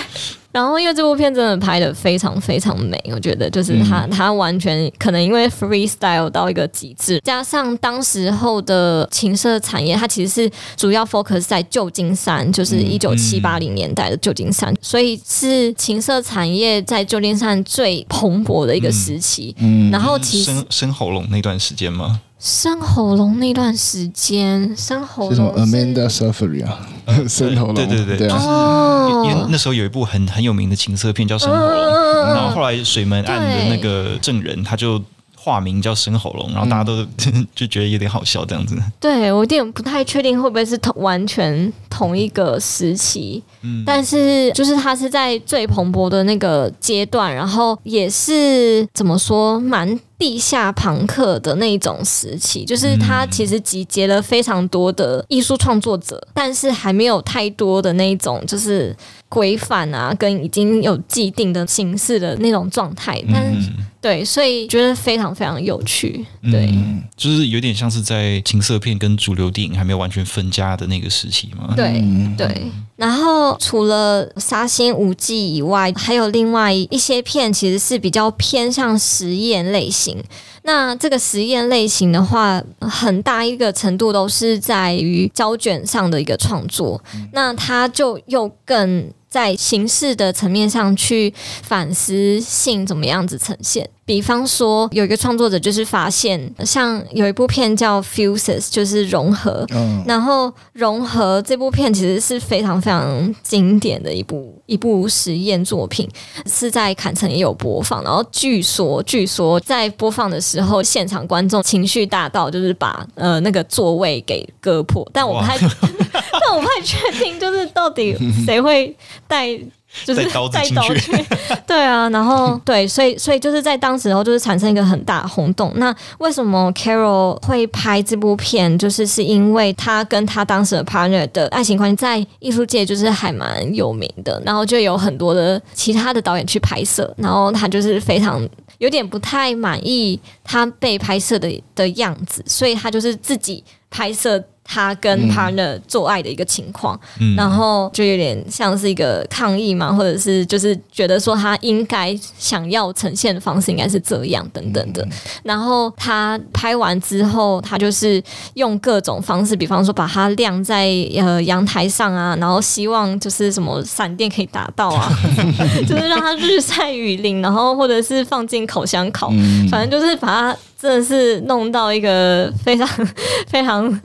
[0.51, 19.55] 然后，因为这部片真的拍的非常非常美，我觉得就是它它完全可能因为 freestyle 到一个极致，加上当时候的情色产业，它其实是主要 focus 在旧金山，就是一九七八零年代的旧金山，所以是情色产业在旧金山最蓬勃的一个时期。
[19.59, 22.21] 嗯，然后其实生生喉咙那段时间吗？
[22.39, 26.79] 生喉咙那段时间，生喉咙是 Amanda Seyfried 啊，
[27.27, 35.01] 生喉咙，对对对，对哦，因为那时候有一部很很有名的情色片叫《生喉咙》，嗯，然后后来水门案的那个证人他就
[35.35, 37.05] 化名叫生喉咙，然后大家都
[37.53, 38.77] 就觉得有点好笑这样子。
[39.01, 49.99] 对，我有点不太确定会不会是同完全同一个时期，嗯，但是就是他是在最蓬勃的那个阶段，然后也是怎么说蛮。
[50.19, 58.93] 地下朋克的那种时期，就是他其实集结了非常多的艺术创作者，但是还没有太多的那种就是
[59.29, 63.23] 规范啊，跟已经有既定的形式的那种状态。
[63.31, 63.69] 但是
[64.01, 66.25] 对，所以觉得非常非常有趣。
[66.43, 71.73] 对，嗯，就是有点像是在情色片跟主流电影还没有完全分家的那个时期嘛。
[71.75, 72.03] 对
[72.37, 72.63] 对。
[72.95, 80.21] 然后除了《杀心无忌》以外，还有另外一些片，其实是比较偏向实验类型。
[80.63, 87.01] 那这个实验类型的话，很大一个程度都是在于胶卷上的一个创作。
[87.31, 93.89] 那它就又更在形式的层面上去反思性怎么样子呈现。
[94.05, 99.63] 比方说，有一个创作者就是发现，像有一部片叫《Fuses》，就是融合。
[99.69, 106.09] 嗯，然后融合这部片其实是非常非常经典的一部一部实验作品，
[106.47, 108.03] 是在坎城也有播放。
[108.03, 115.07] 然后据说，据说在播放的时候，现场观众情绪大到就是把呃那个座位给割破。
[115.13, 115.55] 但我不太，
[116.41, 118.95] 但我不太确定，就是到底谁会
[119.29, 119.57] 带。
[120.05, 121.25] 就是带刀去，
[121.65, 125.73] 对啊，然后 对，所以所以就是在当时候就是产生一个很大轰动。
[125.77, 128.77] 那为什么 Carol 会拍这部片？
[128.77, 144.39] 就是是因为他跟他当时的 partner 的爱情关系在艺术界就是还蛮有名的，然后就有很多的其他的导演去拍摄，然后他就是非常有点不太满意他被拍摄的的样子，所以他就是自己拍摄。
[144.71, 155.03] 他跟 partner 做爱的一个情况，嗯、然后就有点像是一个抗议嘛，或者是就是觉得说他应该想要呈现的方式应该是这样等等的。
[155.41, 158.21] 然后他拍完之后，他就是
[158.53, 160.85] 用各种方式，比方说把它晾在
[161.17, 165.11] 呃阳台上啊，然后希望就是什么闪电可以打到啊，
[165.89, 169.31] 就是让它日晒雨淋，然后或者是放进烤箱烤，
[169.71, 172.87] 反正就是把它真的是弄到一个非常
[173.49, 173.99] 非常。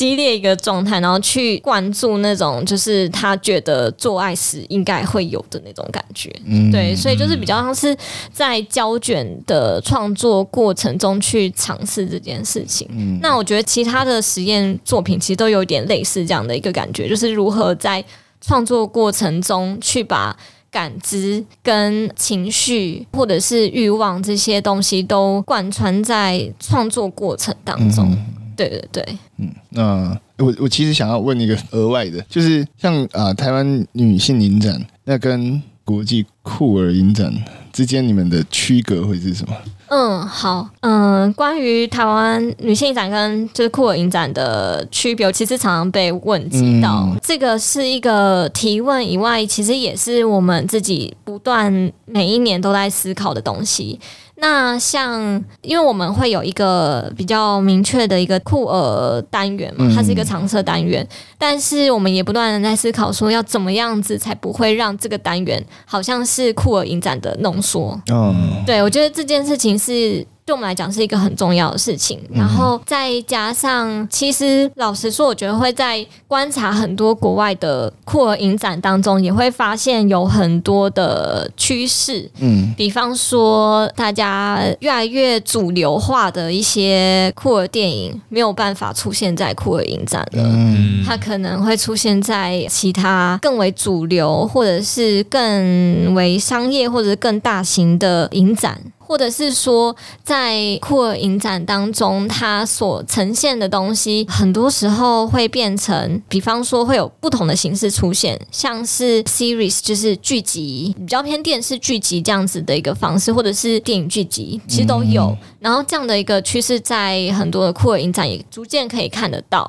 [0.00, 7.94] 激烈一个状态，然后去灌注那种就是他觉得做爱时应该会有的那种感觉，嗯、对，所以就是比较像是
[8.32, 12.88] 在胶卷的创作过程中去尝试这件事情。
[12.92, 18.02] 嗯、那我觉得其他的实验作品其实都有点类似这样的一个感觉，就是如何在
[18.40, 20.34] 创作过程中去把
[20.70, 28.10] 感知跟情绪或者是欲望这些东西都贯穿在创作过程当中。
[28.10, 37.32] 嗯对对对，嗯，那我我其实想要问一个额外的，就是像啊、呃、台湾女性影展，那跟国际酷儿影展
[37.72, 39.56] 之间，你们的区隔会是什么？
[39.88, 53.98] 嗯，好，嗯，关于台湾女性影展跟就是酷儿影展的区别，其实常常被问及到，嗯、这个是一个提问以外，其实也是我们自己不断每一年都在思考的东西。
[54.40, 55.20] 那像，
[55.60, 61.06] 因为我们会有一个比较明确的一个库尔单元嘛，它是一个常设单元，
[61.38, 68.00] 但是我们也不断的在思考说，要怎么样子才不会让这个单元好像是库尔影展的浓缩。
[68.10, 70.26] 嗯，对，我觉得这件事情是。
[70.50, 82.28] 对我们来讲是一个很重要的事情，然后再加上，其实老实说，我觉得会在观察很多国外的酷儿影展当中，也会发现有很多的趋势。
[82.40, 98.76] 嗯，比方说，大家越来越主流化的一些酷儿电影没有办法出现在酷儿影展了，嗯，它可能会出现在其他更为主流，或者是更为商业，或者是更大型的影展。
[99.10, 115.36] 或者是说，在酷儿影展当中，它所呈现的东西，很多时候会变成，比方说会有不同的形式出现，像是 series 就是剧集，比较偏电视剧集这样子的一个方式，或者是电影剧集，其实都有。
[115.58, 119.68] 然后这样的一个趋势，在很多的酷儿影展也逐渐可以看得到。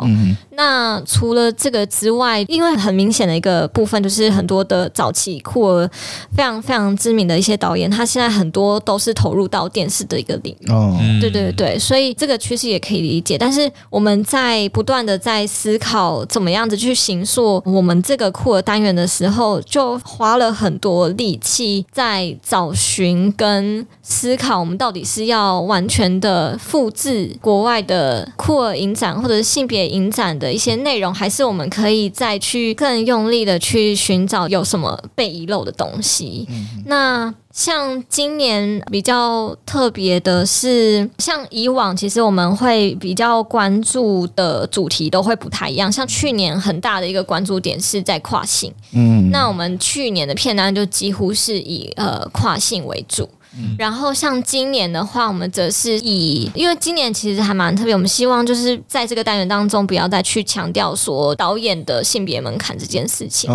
[0.51, 5.89] 那除了这个之外，因为很明显的一个部分，就是很多的早期酷儿
[6.37, 9.30] 非常非常知名的一些导演，他现在很多都是投。
[9.31, 13.37] 投入到电视的一个领域，哦，对对对，所以这个趋势也可以理解。
[13.37, 36.45] 但是我们在不断的在思考怎么样子去形塑我们这个库尔单元的时候，就花了很多力气在找寻跟思考，我们到底是要完全的复制国外的库尔影展或者是性别影展的一些内容，还是我们可以再去更用力的去寻找有什么被遗漏的东西？
[36.49, 37.33] 嗯、那。
[37.53, 45.91] 像今年比较特别的是，像以往其实我们会比较关注的主题都会不太一样。
[45.91, 53.29] 像去年很大的一个关注点是在跨性，嗯，那我们去年的片单就几乎是以呃跨性为主。
[53.77, 63.51] 然后像今年的话，我们则是以，因为今年其实还蛮特别，我们希望就是在这个单元当中不要再去强调说导演的性别门槛这件事情，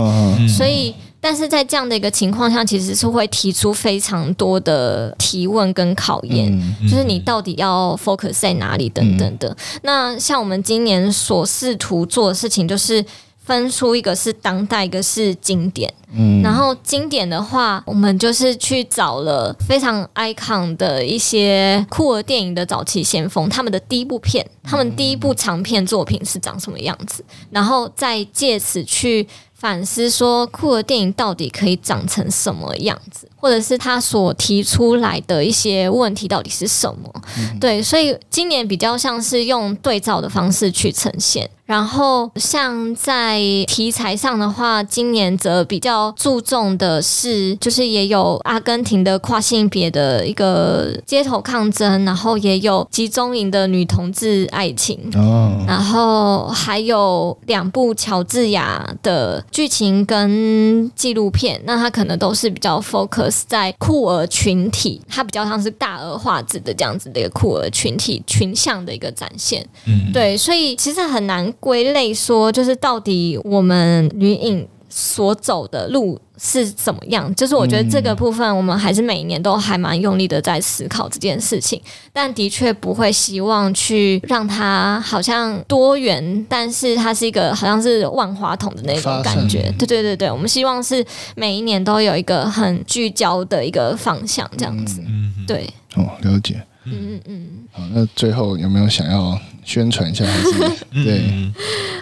[0.46, 0.94] 所以。
[1.26, 9.48] 但是在这样的一个情况下，其实是会提出非常多的提问跟考验，嗯嗯、就是你到底要 focus 在哪里等等的。
[9.48, 13.04] 嗯、那像我们今年所试图做的事情，就是
[13.42, 15.92] 分出一个是当代，一个是经典。
[16.12, 29.26] 嗯，然后经典的话，我们就是去找了非常 icon 的一些酷儿电影的早期先锋，他们的第一部片，他们第一部长片作品是长什么样子，然后再借此去。
[29.58, 37.10] 反思说酷儿电影到底可以长成什么样子，或者是他所提出来的一些问题到底是什么？
[37.38, 41.48] 嗯、对，所以今年比较像是用对照的方式去呈现。
[41.66, 71.52] 然后，像在题材上的话，今年则比较注重的是，就是也有阿根廷的跨性别的一个街头抗争，然后也有集中营的女同志爱情，哦，然后还有两部乔治亚的剧情跟纪录片，那它可能都是比较 focus 在酷儿群体，它比较像是大而化之的这样子的一个酷儿群体群像的一个展现，嗯，对，所以其实很难。
[71.60, 77.34] 归类说，就是到底我们女影所走的路是怎么样？
[77.34, 81.80] 就是我觉得这个部分，我们还是每一年都还蛮用力的在思考这件事情。
[82.12, 89.70] 但的确不会希望去让它好像多元，但是它是一个好像是万花筒的那种感觉。
[89.78, 91.04] 对对对对，我们希望是
[91.34, 95.02] 每一年都有一个很聚焦的一个方向，这样子。
[95.06, 96.62] 嗯对，哦，了解。
[96.86, 100.24] 嗯嗯嗯，好，那最后有没有想要宣传一下？
[100.24, 100.84] 还是？
[101.04, 101.52] 对，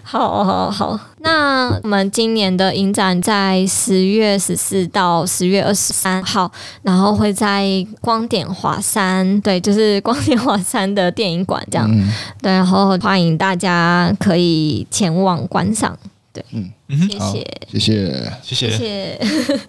[0.03, 6.51] 好好好，那我们今年的影展在十月十四到十月二十三号，
[6.83, 7.65] 然后会在
[8.01, 12.09] 光点华山，对，就是光点华山的电影馆这样，嗯、
[12.43, 15.99] 对，然后欢迎大家可以前往观赏，
[16.33, 16.71] 对，嗯，
[17.09, 18.71] 谢谢，谢谢，谢谢。
[18.71, 19.17] 谢
[19.57, 19.61] 谢